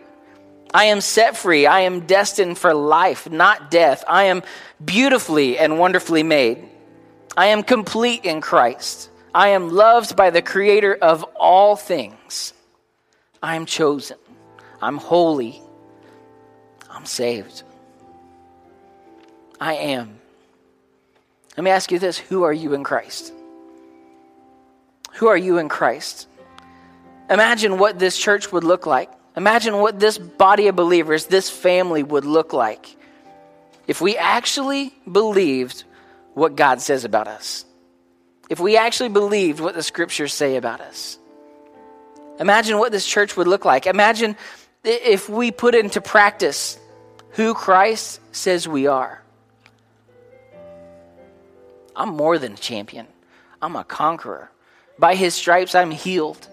I 0.72 0.86
am 0.86 1.02
set 1.02 1.36
free. 1.36 1.66
I 1.66 1.80
am 1.80 2.06
destined 2.06 2.56
for 2.56 2.72
life, 2.72 3.28
not 3.30 3.70
death. 3.70 4.04
I 4.08 4.24
am 4.24 4.42
beautifully 4.82 5.58
and 5.58 5.78
wonderfully 5.78 6.22
made. 6.22 6.66
I 7.36 7.46
am 7.46 7.62
complete 7.62 8.24
in 8.24 8.40
Christ. 8.40 9.10
I 9.34 9.48
am 9.48 9.70
loved 9.70 10.16
by 10.16 10.30
the 10.30 10.42
Creator 10.42 10.96
of 10.96 11.24
all 11.36 11.76
things. 11.76 12.52
I 13.42 13.56
am 13.56 13.66
chosen. 13.66 14.18
I'm 14.82 14.96
holy. 14.96 15.60
I'm 16.90 17.06
saved. 17.06 17.62
I 19.60 19.74
am. 19.74 20.18
Let 21.56 21.64
me 21.64 21.70
ask 21.70 21.92
you 21.92 21.98
this 21.98 22.18
who 22.18 22.42
are 22.42 22.52
you 22.52 22.74
in 22.74 22.82
Christ? 22.82 23.32
Who 25.14 25.28
are 25.28 25.36
you 25.36 25.58
in 25.58 25.68
Christ? 25.68 26.26
Imagine 27.28 27.78
what 27.78 27.98
this 27.98 28.18
church 28.18 28.50
would 28.50 28.64
look 28.64 28.86
like. 28.86 29.10
Imagine 29.36 29.76
what 29.76 30.00
this 30.00 30.18
body 30.18 30.66
of 30.66 30.76
believers, 30.76 31.26
this 31.26 31.48
family 31.48 32.02
would 32.02 32.24
look 32.24 32.52
like 32.52 32.96
if 33.86 34.00
we 34.00 34.16
actually 34.16 34.94
believed 35.10 35.84
what 36.40 36.56
God 36.56 36.80
says 36.80 37.04
about 37.04 37.28
us. 37.28 37.66
If 38.48 38.58
we 38.60 38.78
actually 38.78 39.10
believed 39.10 39.60
what 39.60 39.74
the 39.74 39.82
scriptures 39.82 40.32
say 40.32 40.56
about 40.56 40.80
us. 40.80 41.18
Imagine 42.40 42.78
what 42.78 42.92
this 42.92 43.06
church 43.06 43.36
would 43.36 43.46
look 43.46 43.66
like. 43.66 43.86
Imagine 43.86 44.34
if 44.82 45.28
we 45.28 45.50
put 45.50 45.74
into 45.74 46.00
practice 46.00 46.78
who 47.32 47.52
Christ 47.52 48.20
says 48.32 48.66
we 48.66 48.86
are. 48.86 49.22
I'm 51.94 52.16
more 52.16 52.38
than 52.38 52.54
a 52.54 52.56
champion, 52.56 53.06
I'm 53.60 53.76
a 53.76 53.84
conqueror. 53.84 54.50
By 54.98 55.16
his 55.16 55.34
stripes, 55.34 55.74
I'm 55.74 55.90
healed. 55.90 56.48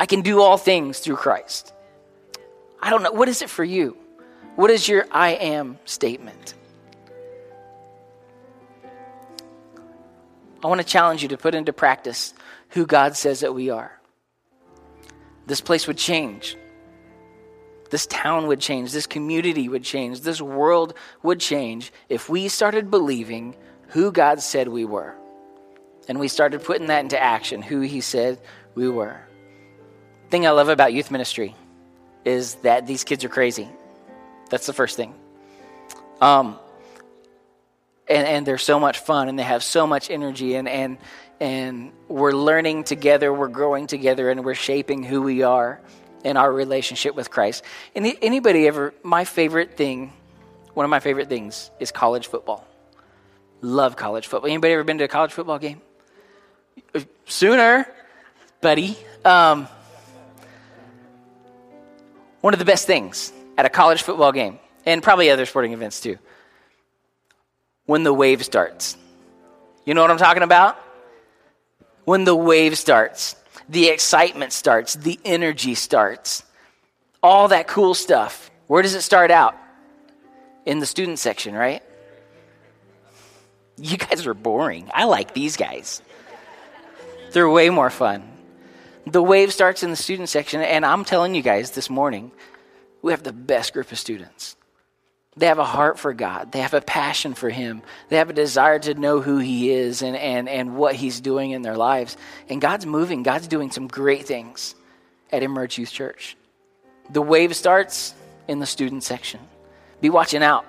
I 0.00 0.06
can 0.06 0.22
do 0.22 0.40
all 0.40 0.56
things 0.56 1.00
through 1.00 1.16
Christ. 1.16 1.74
I 2.80 2.88
don't 2.88 3.02
know. 3.02 3.12
What 3.12 3.28
is 3.28 3.42
it 3.42 3.50
for 3.50 3.64
you? 3.64 3.98
What 4.56 4.70
is 4.70 4.88
your 4.88 5.06
I 5.10 5.32
am 5.32 5.78
statement? 5.84 6.54
I 10.64 10.66
want 10.66 10.80
to 10.80 10.86
challenge 10.86 11.22
you 11.22 11.28
to 11.28 11.36
put 11.36 11.54
into 11.54 11.74
practice 11.74 12.32
who 12.70 12.86
God 12.86 13.18
says 13.18 13.40
that 13.40 13.52
we 13.52 13.68
are. 13.68 14.00
This 15.46 15.60
place 15.60 15.86
would 15.86 15.98
change. 15.98 16.56
This 17.90 18.06
town 18.06 18.46
would 18.46 18.60
change. 18.60 18.90
This 18.90 19.06
community 19.06 19.68
would 19.68 19.84
change. 19.84 20.22
This 20.22 20.40
world 20.40 20.94
would 21.22 21.38
change 21.38 21.92
if 22.08 22.30
we 22.30 22.48
started 22.48 22.90
believing 22.90 23.54
who 23.88 24.10
God 24.10 24.40
said 24.40 24.68
we 24.68 24.86
were. 24.86 25.14
And 26.08 26.18
we 26.18 26.28
started 26.28 26.64
putting 26.64 26.86
that 26.86 27.00
into 27.00 27.22
action, 27.22 27.60
who 27.60 27.82
He 27.82 28.00
said 28.00 28.40
we 28.74 28.88
were. 28.88 29.20
The 30.24 30.30
thing 30.30 30.46
I 30.46 30.50
love 30.50 30.70
about 30.70 30.94
youth 30.94 31.10
ministry 31.10 31.54
is 32.24 32.54
that 32.56 32.86
these 32.86 33.04
kids 33.04 33.22
are 33.22 33.28
crazy. 33.28 33.68
That's 34.48 34.66
the 34.66 34.72
first 34.72 34.96
thing. 34.96 35.14
Um, 36.22 36.58
and, 38.08 38.26
and 38.26 38.46
they're 38.46 38.58
so 38.58 38.78
much 38.78 38.98
fun 38.98 39.28
and 39.28 39.38
they 39.38 39.44
have 39.44 39.62
so 39.62 39.86
much 39.86 40.10
energy 40.10 40.54
and, 40.54 40.68
and, 40.68 40.98
and 41.40 41.92
we're 42.08 42.32
learning 42.32 42.84
together, 42.84 43.32
we're 43.32 43.48
growing 43.48 43.86
together, 43.86 44.30
and 44.30 44.44
we're 44.44 44.54
shaping 44.54 45.02
who 45.02 45.22
we 45.22 45.42
are 45.42 45.80
in 46.22 46.36
our 46.36 46.50
relationship 46.50 47.14
with 47.14 47.30
Christ. 47.30 47.64
Any, 47.94 48.16
anybody 48.22 48.66
ever, 48.66 48.94
my 49.02 49.24
favorite 49.24 49.76
thing, 49.76 50.12
one 50.74 50.84
of 50.84 50.90
my 50.90 51.00
favorite 51.00 51.28
things 51.28 51.70
is 51.80 51.92
college 51.92 52.28
football. 52.28 52.66
Love 53.60 53.96
college 53.96 54.26
football. 54.26 54.48
Anybody 54.48 54.74
ever 54.74 54.84
been 54.84 54.98
to 54.98 55.04
a 55.04 55.08
college 55.08 55.32
football 55.32 55.58
game? 55.58 55.80
Sooner, 57.26 57.86
buddy. 58.60 58.96
Um, 59.24 59.68
one 62.40 62.52
of 62.52 62.58
the 62.58 62.64
best 62.64 62.86
things 62.86 63.32
at 63.56 63.64
a 63.64 63.70
college 63.70 64.02
football 64.02 64.32
game, 64.32 64.58
and 64.84 65.02
probably 65.02 65.30
other 65.30 65.46
sporting 65.46 65.72
events 65.72 66.00
too, 66.00 66.18
when 67.86 68.02
the 68.02 68.12
wave 68.12 68.44
starts. 68.44 68.96
You 69.84 69.94
know 69.94 70.00
what 70.00 70.10
I'm 70.10 70.18
talking 70.18 70.42
about? 70.42 70.78
When 72.04 72.24
the 72.24 72.36
wave 72.36 72.76
starts, 72.78 73.36
the 73.68 73.88
excitement 73.88 74.52
starts, 74.52 74.94
the 74.94 75.18
energy 75.24 75.74
starts, 75.74 76.42
all 77.22 77.48
that 77.48 77.66
cool 77.66 77.94
stuff. 77.94 78.50
Where 78.66 78.82
does 78.82 78.94
it 78.94 79.02
start 79.02 79.30
out? 79.30 79.56
In 80.66 80.78
the 80.78 80.86
student 80.86 81.18
section, 81.18 81.54
right? 81.54 81.82
You 83.76 83.96
guys 83.96 84.26
are 84.26 84.34
boring. 84.34 84.90
I 84.94 85.04
like 85.04 85.34
these 85.34 85.56
guys. 85.56 86.00
They're 87.32 87.50
way 87.50 87.68
more 87.70 87.90
fun. 87.90 88.30
The 89.06 89.22
wave 89.22 89.52
starts 89.52 89.82
in 89.82 89.90
the 89.90 89.96
student 89.96 90.28
section, 90.28 90.62
and 90.62 90.86
I'm 90.86 91.04
telling 91.04 91.34
you 91.34 91.42
guys 91.42 91.72
this 91.72 91.90
morning, 91.90 92.32
we 93.02 93.12
have 93.12 93.22
the 93.22 93.32
best 93.32 93.74
group 93.74 93.92
of 93.92 93.98
students. 93.98 94.56
They 95.36 95.46
have 95.46 95.58
a 95.58 95.64
heart 95.64 95.98
for 95.98 96.12
God. 96.12 96.52
They 96.52 96.60
have 96.60 96.74
a 96.74 96.80
passion 96.80 97.34
for 97.34 97.50
Him. 97.50 97.82
They 98.08 98.16
have 98.16 98.30
a 98.30 98.34
desire 98.34 98.78
to 98.80 98.94
know 98.94 99.20
who 99.20 99.38
He 99.38 99.70
is 99.70 100.02
and, 100.02 100.16
and, 100.16 100.48
and 100.48 100.76
what 100.76 100.94
He's 100.94 101.20
doing 101.20 101.50
in 101.50 101.62
their 101.62 101.76
lives. 101.76 102.16
And 102.48 102.60
God's 102.60 102.86
moving. 102.86 103.22
God's 103.24 103.48
doing 103.48 103.70
some 103.70 103.88
great 103.88 104.26
things 104.26 104.74
at 105.32 105.42
Emerge 105.42 105.76
Youth 105.78 105.90
Church. 105.90 106.36
The 107.10 107.22
wave 107.22 107.56
starts 107.56 108.14
in 108.46 108.60
the 108.60 108.66
student 108.66 109.02
section. 109.02 109.40
Be 110.00 110.08
watching 110.08 110.42
out 110.42 110.64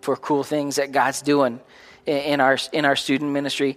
for 0.00 0.16
cool 0.16 0.42
things 0.42 0.76
that 0.76 0.92
God's 0.92 1.20
doing 1.20 1.60
in 2.06 2.40
our, 2.40 2.58
in 2.72 2.84
our 2.84 2.96
student 2.96 3.30
ministry. 3.30 3.76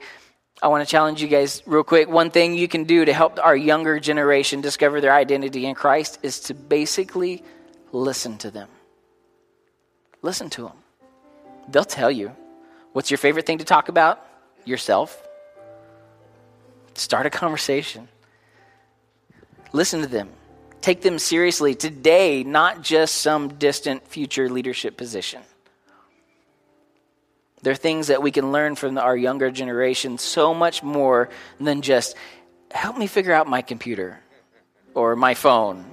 I 0.63 0.69
want 0.69 0.88
to 0.88 0.89
challenge 0.89 1.21
you 1.21 1.28
guys 1.28 1.62
real 1.65 1.84
quick. 1.84 2.08
One 2.08 2.32
thing 2.32 2.56
you 2.56 2.69
can 2.69 2.86
do 2.86 3.04
to 3.04 3.13
help 3.13 3.38
our 3.43 3.56
younger 3.56 3.99
generation 3.99 4.62
discover 4.62 5.01
their 5.01 5.13
identity 5.13 5.65
in 5.65 5.75
Christ 5.75 6.19
is 6.23 6.39
to 6.41 6.54
basically 6.54 7.43
listen 7.91 8.38
to 8.39 8.51
them. 8.51 8.69
Listen 10.25 10.49
to 10.49 10.63
them. 10.63 10.77
They'll 11.69 11.85
tell 11.85 12.09
you. 12.09 12.31
What's 12.93 13.11
your 13.11 13.19
favorite 13.19 13.45
thing 13.45 13.59
to 13.59 13.63
talk 13.63 13.89
about? 13.89 14.25
Yourself. 14.65 15.15
Start 16.95 17.27
a 17.27 17.29
conversation. 17.29 18.07
Listen 19.71 20.01
to 20.01 20.07
them. 20.07 20.29
Take 20.81 21.03
them 21.03 21.19
seriously 21.19 21.75
today, 21.75 22.43
not 22.43 22.81
just 22.81 23.21
some 23.21 23.49
distant 23.49 24.07
future 24.07 24.49
leadership 24.49 24.97
position. 24.97 25.43
There 27.61 27.73
are 27.73 27.75
things 27.75 28.07
that 28.07 28.23
we 28.23 28.31
can 28.31 28.51
learn 28.51 28.73
from 28.75 28.97
our 28.97 29.15
younger 29.15 29.51
generation 29.51 30.17
so 30.17 30.55
much 30.55 30.81
more 30.81 31.29
than 31.59 31.83
just 31.83 32.15
help 32.71 32.97
me 32.97 33.05
figure 33.05 33.31
out 33.31 33.45
my 33.45 33.61
computer 33.61 34.19
or 34.95 35.15
my 35.15 35.35
phone. 35.35 35.85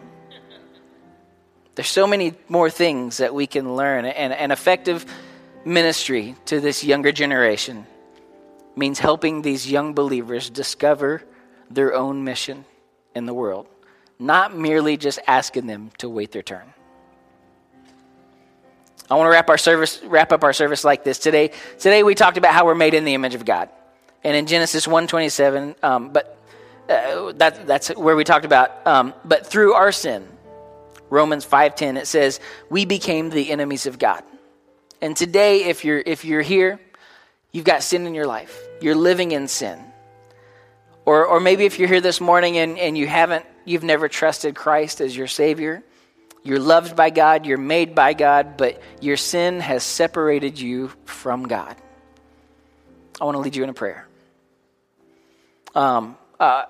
There's 1.74 1.88
so 1.88 2.06
many 2.06 2.35
more 2.48 2.68
things 2.70 3.16
that 3.16 3.35
we 3.35 3.46
can 3.46 3.76
learn. 3.76 4.04
And 4.04 4.32
an 4.32 4.50
effective 4.50 5.06
ministry 5.64 6.35
to 6.46 6.61
this 6.61 6.85
younger 6.85 7.12
generation 7.12 7.87
means 8.76 8.98
helping 8.98 9.42
these 9.42 9.70
young 9.70 9.94
believers 9.94 10.50
discover 10.50 11.22
their 11.70 11.94
own 11.94 12.24
mission 12.24 12.64
in 13.14 13.26
the 13.26 13.35
world, 13.35 13.66
not 14.18 14.56
merely 14.56 14.96
just 14.96 15.18
asking 15.26 15.66
them 15.66 15.90
to 15.98 16.08
wait 16.08 16.32
their 16.32 16.42
turn. 16.42 16.64
I 19.11 19.14
want 19.16 19.26
to 19.26 19.30
wrap 19.30 19.50
our 19.50 19.58
service, 19.58 20.00
wrap 20.04 20.32
up 20.32 20.42
our 20.42 20.54
service 20.54 20.85
like 20.85 21.04
this 21.04 21.18
today. 21.18 21.50
Today 21.78 22.02
we 22.02 22.14
talked 22.14 22.38
about 22.38 22.54
how 22.54 22.64
we're 22.64 22.74
made 22.74 22.94
in 22.94 23.04
the 23.04 23.12
image 23.12 23.35
of 23.35 23.44
God, 23.44 23.68
and 24.24 24.35
in 24.35 24.46
Genesis 24.46 24.88
one 24.88 25.06
twenty 25.06 25.28
seven. 25.28 25.74
Um, 25.82 26.11
but 26.11 26.38
uh, 26.88 27.32
that, 27.32 27.66
that's 27.66 27.88
where 27.90 28.16
we 28.16 28.24
talked 28.24 28.46
about. 28.46 28.87
Um, 28.87 29.12
but 29.24 29.46
through 29.46 29.74
our 29.74 29.92
sin, 29.92 30.26
Romans 31.12 31.44
five 31.44 31.75
ten, 31.75 31.98
it 31.98 32.07
says 32.07 32.40
we 32.70 32.87
became 32.87 33.29
the 33.29 33.51
enemies 33.51 33.85
of 33.85 33.98
God. 33.98 34.25
And 35.03 35.14
today, 35.14 35.64
if 35.64 35.85
you're 35.85 36.03
if 36.05 36.25
you're 36.25 36.40
here, 36.40 36.81
you've 37.53 37.66
got 37.66 37.83
sin 37.83 38.07
in 38.07 38.14
your 38.14 38.27
life. 38.27 38.59
You're 38.81 38.94
living 38.94 39.33
in 39.33 39.46
sin. 39.46 39.79
Or, 41.05 41.27
or 41.27 41.38
maybe 41.38 41.66
if 41.66 41.79
you're 41.79 41.88
here 41.88 42.01
this 42.01 42.20
morning 42.20 42.57
and, 42.57 42.79
and 42.79 42.96
you 42.96 43.07
haven't, 43.07 43.44
you've 43.66 43.83
never 43.83 44.09
trusted 44.09 44.55
Christ 44.55 45.01
as 45.01 45.14
your 45.14 45.27
Savior, 45.27 45.83
you're 46.44 46.61
loved 46.61 46.96
by 46.96 47.11
God, 47.11 47.44
you're 47.44 47.59
made 47.59 47.94
by 47.94 48.14
God, 48.14 48.57
but 48.57 48.81
your 49.01 49.16
sin 49.16 49.61
has 49.61 49.83
separated 49.83 50.59
you 50.59 50.92
from 51.05 51.48
God. 51.48 51.77
I 53.20 53.25
want 53.25 53.35
to 53.35 53.40
lead 53.40 53.57
you 53.57 53.64
in 53.64 53.68
a 53.68 53.75
prayer. 53.75 54.07
Um, 55.75 56.16
uh, 56.40 56.66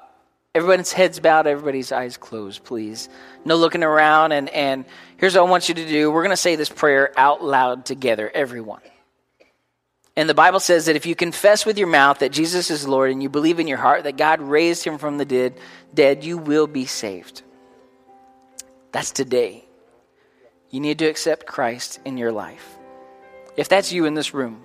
everybody's 0.54 0.92
heads 0.92 1.18
bowed, 1.20 1.46
everybody's 1.46 1.92
eyes 1.92 2.16
closed, 2.16 2.64
please. 2.64 3.08
No 3.44 3.56
looking 3.56 3.82
around. 3.82 4.32
And, 4.32 4.48
and 4.50 4.84
here's 5.16 5.34
what 5.34 5.46
I 5.46 5.50
want 5.50 5.68
you 5.68 5.74
to 5.74 5.86
do 5.86 6.10
we're 6.10 6.22
going 6.22 6.30
to 6.30 6.36
say 6.36 6.56
this 6.56 6.68
prayer 6.68 7.12
out 7.16 7.42
loud 7.42 7.84
together, 7.86 8.30
everyone. 8.32 8.80
And 10.14 10.28
the 10.28 10.34
Bible 10.34 10.60
says 10.60 10.86
that 10.86 10.96
if 10.96 11.06
you 11.06 11.14
confess 11.14 11.64
with 11.64 11.78
your 11.78 11.88
mouth 11.88 12.18
that 12.18 12.32
Jesus 12.32 12.70
is 12.70 12.86
Lord 12.86 13.10
and 13.10 13.22
you 13.22 13.30
believe 13.30 13.58
in 13.58 13.66
your 13.66 13.78
heart 13.78 14.04
that 14.04 14.18
God 14.18 14.42
raised 14.42 14.84
him 14.84 14.98
from 14.98 15.16
the 15.16 15.24
dead, 15.24 15.58
dead 15.94 16.22
you 16.22 16.36
will 16.36 16.66
be 16.66 16.84
saved. 16.84 17.42
That's 18.92 19.10
today. 19.10 19.64
You 20.68 20.80
need 20.80 20.98
to 20.98 21.06
accept 21.06 21.46
Christ 21.46 21.98
in 22.04 22.18
your 22.18 22.30
life. 22.30 22.76
If 23.56 23.70
that's 23.70 23.90
you 23.90 24.04
in 24.04 24.12
this 24.12 24.34
room, 24.34 24.64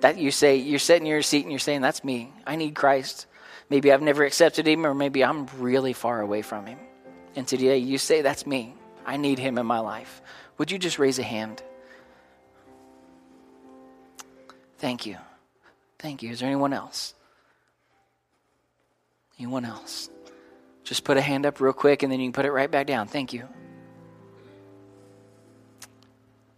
that 0.00 0.16
you 0.18 0.30
say 0.30 0.56
you're 0.56 0.78
sitting 0.78 1.06
in 1.06 1.12
your 1.12 1.22
seat 1.22 1.42
and 1.42 1.50
you're 1.50 1.58
saying, 1.58 1.80
That's 1.82 2.04
me. 2.04 2.32
I 2.46 2.56
need 2.56 2.74
Christ. 2.74 3.26
Maybe 3.68 3.92
I've 3.92 4.02
never 4.02 4.24
accepted 4.24 4.66
him, 4.66 4.86
or 4.86 4.94
maybe 4.94 5.24
I'm 5.24 5.46
really 5.58 5.92
far 5.92 6.20
away 6.20 6.42
from 6.42 6.66
him. 6.66 6.78
And 7.34 7.46
today 7.46 7.78
you 7.78 7.98
say, 7.98 8.22
That's 8.22 8.46
me. 8.46 8.74
I 9.04 9.16
need 9.16 9.38
him 9.38 9.58
in 9.58 9.66
my 9.66 9.78
life. 9.78 10.20
Would 10.58 10.70
you 10.70 10.78
just 10.78 10.98
raise 10.98 11.18
a 11.18 11.22
hand? 11.22 11.62
Thank 14.78 15.06
you. 15.06 15.16
Thank 15.98 16.22
you. 16.22 16.30
Is 16.30 16.40
there 16.40 16.48
anyone 16.48 16.72
else? 16.72 17.14
Anyone 19.38 19.64
else? 19.64 20.10
Just 20.84 21.04
put 21.04 21.16
a 21.16 21.20
hand 21.20 21.46
up 21.46 21.60
real 21.60 21.72
quick 21.72 22.02
and 22.02 22.12
then 22.12 22.20
you 22.20 22.26
can 22.26 22.32
put 22.32 22.44
it 22.44 22.52
right 22.52 22.70
back 22.70 22.86
down. 22.86 23.06
Thank 23.06 23.32
you. 23.32 23.48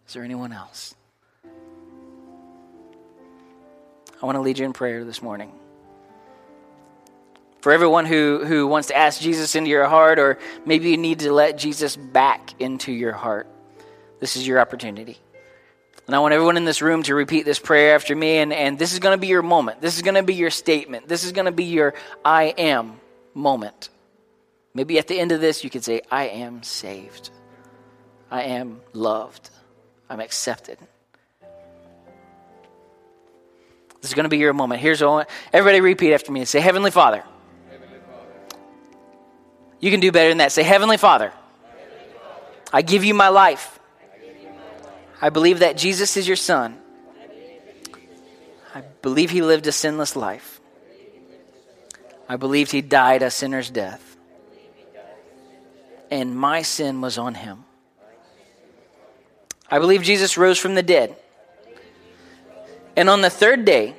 Is 0.07 0.14
there 0.14 0.25
anyone 0.25 0.53
else? 0.53 0.94
I 4.21 4.27
want 4.27 4.37
to 4.37 4.40
lead 4.40 4.59
you 4.59 4.64
in 4.64 4.73
prayer 4.73 5.05
this 5.05 5.23
morning. 5.23 5.53
For 7.61 7.73
everyone 7.73 8.07
who, 8.07 8.44
who 8.44 8.66
wants 8.66 8.88
to 8.88 8.97
ask 8.97 9.21
Jesus 9.21 9.55
into 9.55 9.71
your 9.71 9.87
heart, 9.87 10.18
or 10.18 10.38
maybe 10.64 10.90
you 10.90 10.97
need 10.97 11.21
to 11.21 11.33
let 11.33 11.59
Jesus 11.59 11.97
back 11.97 12.55
into 12.61 12.92
your 12.92 13.12
heart, 13.12 13.49
this 14.21 14.37
is 14.37 14.47
your 14.47 14.61
opportunity. 14.61 15.18
And 16.07 16.14
I 16.14 16.21
want 16.21 16.33
everyone 16.33 16.57
in 16.57 16.64
this 16.64 16.81
room 16.81 17.03
to 17.03 17.14
repeat 17.14 17.44
this 17.44 17.59
prayer 17.59 17.94
after 17.94 18.16
me, 18.16 18.38
and, 18.38 18.53
and 18.53 18.79
this 18.79 18.92
is 18.92 18.99
going 18.99 19.16
to 19.16 19.21
be 19.21 19.27
your 19.27 19.42
moment. 19.42 19.81
This 19.81 19.97
is 19.97 20.03
going 20.03 20.14
to 20.14 20.23
be 20.23 20.35
your 20.35 20.51
statement. 20.51 21.07
This 21.09 21.25
is 21.25 21.33
going 21.33 21.44
to 21.47 21.53
be 21.53 21.64
your 21.64 21.94
I 22.25 22.44
am 22.57 23.01
moment. 23.35 23.90
Maybe 24.73 24.99
at 24.99 25.09
the 25.09 25.18
end 25.18 25.33
of 25.33 25.40
this, 25.40 25.64
you 25.64 25.71
could 25.71 25.85
say, 25.85 26.03
I 26.11 26.29
am 26.29 26.62
saved. 26.62 27.31
I 28.31 28.44
am 28.44 28.81
loved. 28.92 29.51
I'm 30.09 30.21
accepted. 30.21 30.79
This 34.01 34.11
is 34.11 34.14
going 34.14 34.25
to 34.25 34.31
be 34.31 34.38
your 34.38 34.53
moment. 34.53 34.81
Here's 34.81 35.03
what 35.03 35.29
everybody 35.53 35.81
repeat 35.81 36.14
after 36.14 36.31
me 36.31 36.40
and 36.40 36.49
say, 36.49 36.61
Heavenly 36.61 36.90
Father. 36.90 37.25
You 39.81 39.91
can 39.91 40.01
do 40.01 40.11
better 40.12 40.29
than 40.29 40.38
that. 40.38 40.53
Say, 40.53 40.62
Heavenly 40.62 40.97
Father, 40.97 41.31
Heavenly 41.31 42.14
Father. 42.14 42.47
I 42.73 42.83
give 42.83 43.05
you 43.05 43.14
my 43.14 43.29
life. 43.29 43.79
I 45.21 45.31
believe 45.31 45.61
that 45.61 45.77
Jesus 45.77 46.17
is 46.17 46.27
your 46.27 46.37
Son. 46.37 46.79
I 48.75 48.83
believe 49.03 49.31
he 49.31 49.43
lived 49.43 49.67
a 49.67 49.73
sinless 49.73 50.14
life. 50.14 50.61
I 52.29 52.37
believed 52.37 52.71
he 52.71 52.83
died 52.83 53.23
a 53.23 53.31
sinner's 53.31 53.71
death 53.71 54.09
and 56.11 56.37
my 56.37 56.62
sin 56.62 57.01
was 57.01 57.19
on 57.19 57.35
him. 57.35 57.64
I 59.71 59.79
believe 59.79 60.03
Jesus 60.03 60.38
rose 60.38 60.59
from 60.59 60.75
the 60.75 60.83
dead. 60.83 61.17
And 62.97 63.09
on 63.09 63.21
the 63.21 63.31
third 63.31 63.64
day, 63.64 63.95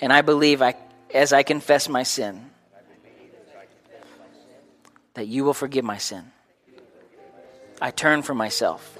and 0.00 0.12
I 0.12 0.22
believe 0.22 0.62
I, 0.62 0.74
as 1.12 1.32
I 1.32 1.42
confess 1.42 1.88
my 1.88 2.02
sin, 2.02 2.47
that 5.18 5.26
you 5.26 5.42
will 5.42 5.52
forgive 5.52 5.84
my 5.84 5.98
sin. 5.98 6.30
I 7.82 7.90
turn 7.90 8.22
from 8.22 8.36
myself. 8.38 8.96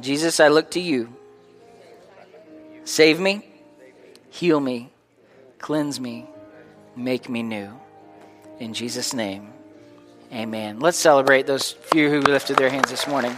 Jesus, 0.00 0.38
I 0.38 0.46
look 0.46 0.70
to 0.70 0.80
you. 0.80 1.12
Save 2.84 3.18
me, 3.18 3.44
heal 4.30 4.60
me, 4.60 4.92
cleanse 5.58 5.98
me, 5.98 6.30
make 6.94 7.28
me 7.28 7.42
new. 7.42 7.72
In 8.60 8.72
Jesus' 8.72 9.12
name. 9.12 9.52
Amen. 10.32 10.78
Let's 10.78 10.98
celebrate 10.98 11.48
those 11.48 11.72
few 11.72 12.08
who 12.08 12.20
lifted 12.20 12.56
their 12.56 12.70
hands 12.70 12.90
this 12.90 13.08
morning. 13.08 13.36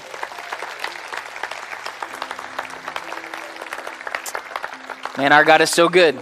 Man, 5.17 5.33
our 5.33 5.45
God 5.45 5.63
is 5.63 5.71
so 5.71 5.89
good. 5.89 6.15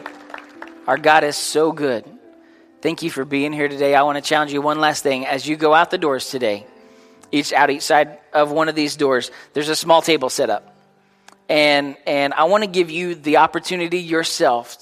Our 0.87 0.99
God 0.99 1.25
is 1.25 1.37
so 1.37 1.73
good. 1.73 2.05
Thank 2.82 3.02
you 3.02 3.10
for 3.10 3.24
being 3.24 3.52
here 3.52 3.68
today. 3.68 3.94
I 3.94 4.02
want 4.02 4.16
to 4.16 4.22
challenge 4.22 4.52
you 4.52 4.62
one 4.62 4.80
last 4.80 5.02
thing. 5.02 5.26
As 5.26 5.46
you 5.46 5.56
go 5.56 5.74
out 5.74 5.90
the 5.90 5.98
doors 5.98 6.30
today, 6.30 6.66
each 7.30 7.52
out 7.52 7.70
each 7.70 7.82
side 7.82 8.18
of 8.32 8.50
one 8.50 8.68
of 8.68 8.74
these 8.74 8.96
doors, 8.96 9.30
there's 9.52 9.68
a 9.68 9.76
small 9.76 10.02
table 10.02 10.30
set 10.30 10.50
up. 10.50 10.74
And 11.48 11.96
and 12.06 12.33
I 12.35 12.44
want 12.44 12.64
to 12.64 12.70
give 12.70 12.90
you 12.90 13.14
the 13.14 13.38
opportunity 13.38 13.98
yourself 13.98 14.78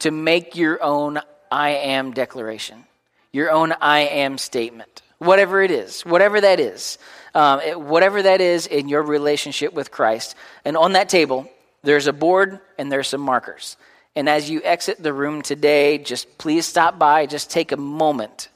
to 0.00 0.10
make 0.10 0.56
your 0.56 0.82
own 0.82 1.20
I 1.50 1.70
am 1.70 2.12
declaration, 2.12 2.84
your 3.32 3.50
own 3.50 3.72
I 3.80 4.00
am 4.00 4.38
statement 4.38 5.02
whatever 5.20 5.62
it 5.62 5.70
is, 5.70 6.00
whatever 6.00 6.40
that 6.40 6.58
is, 6.58 6.98
um, 7.34 7.60
it, 7.60 7.78
whatever 7.78 8.22
that 8.22 8.40
is 8.40 8.66
in 8.66 8.88
your 8.88 9.02
relationship 9.02 9.72
with 9.72 9.90
Christ. 9.90 10.34
And 10.64 10.76
on 10.76 10.94
that 10.94 11.08
table, 11.08 11.48
there's 11.82 12.06
a 12.06 12.12
board 12.12 12.58
and 12.78 12.90
there's 12.90 13.08
some 13.08 13.20
markers. 13.20 13.76
And 14.20 14.28
as 14.28 14.50
you 14.50 14.60
exit 14.62 15.02
the 15.02 15.14
room 15.14 15.40
today, 15.40 15.96
just 15.96 16.36
please 16.36 16.66
stop 16.66 16.98
by, 16.98 17.24
just 17.24 17.50
take 17.50 17.72
a 17.72 17.78
moment. 17.78 18.50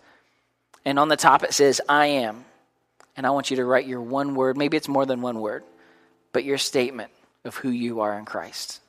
And 0.84 0.98
on 0.98 1.08
the 1.08 1.16
top 1.16 1.42
it 1.42 1.54
says, 1.54 1.80
I 1.88 2.08
am. 2.08 2.44
And 3.16 3.26
I 3.26 3.30
want 3.30 3.50
you 3.50 3.56
to 3.56 3.64
write 3.64 3.86
your 3.86 4.02
one 4.02 4.34
word. 4.34 4.58
Maybe 4.58 4.76
it's 4.76 4.88
more 4.88 5.06
than 5.06 5.22
one 5.22 5.40
word. 5.40 5.64
but 6.34 6.44
your 6.44 6.58
statement 6.58 7.10
of 7.46 7.54
who 7.54 7.70
you 7.70 8.00
are 8.00 8.18
in 8.18 8.26
Christ. 8.26 8.80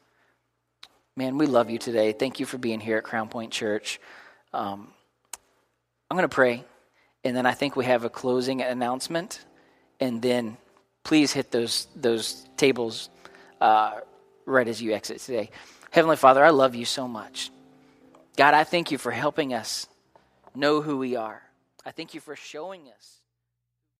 Man, 1.16 1.38
we 1.38 1.46
love 1.46 1.70
you 1.70 1.78
today. 1.78 2.12
Thank 2.12 2.42
you 2.42 2.46
for 2.46 2.58
being 2.58 2.82
here 2.82 2.98
at 2.98 3.06
Crown 3.06 3.30
Point 3.30 3.52
Church. 3.52 4.02
Um, 4.52 4.90
I'm 6.12 6.18
going 6.18 6.28
to 6.28 6.36
pray, 6.36 6.66
and 7.24 7.38
then 7.38 7.46
I 7.46 7.54
think 7.54 7.78
we 7.78 7.86
have 7.86 8.04
a 8.04 8.10
closing 8.10 8.62
announcement, 8.62 9.46
and 10.02 10.22
then 10.22 10.58
please 11.04 11.32
hit 11.32 11.52
those 11.52 11.88
those 11.96 12.46
tables 12.58 13.10
uh, 13.62 14.00
right 14.46 14.68
as 14.68 14.82
you 14.82 14.94
exit 14.94 15.20
today. 15.20 15.52
Heavenly 15.96 16.18
Father, 16.18 16.43
I 16.43 16.50
love 16.50 16.76
you 16.76 16.84
so 16.84 17.08
much. 17.08 17.52
God, 18.36 18.54
I 18.54 18.66
thank 18.66 18.91
you 18.91 18.98
for 18.98 19.12
helping 19.12 19.54
us 19.54 19.88
know 20.54 20.82
who 20.82 20.98
we 20.98 21.16
are. 21.16 21.41
I 21.86 21.91
thank 21.91 22.14
you 22.14 22.20
for 22.20 22.36
showing 22.36 22.89
us 22.89 23.22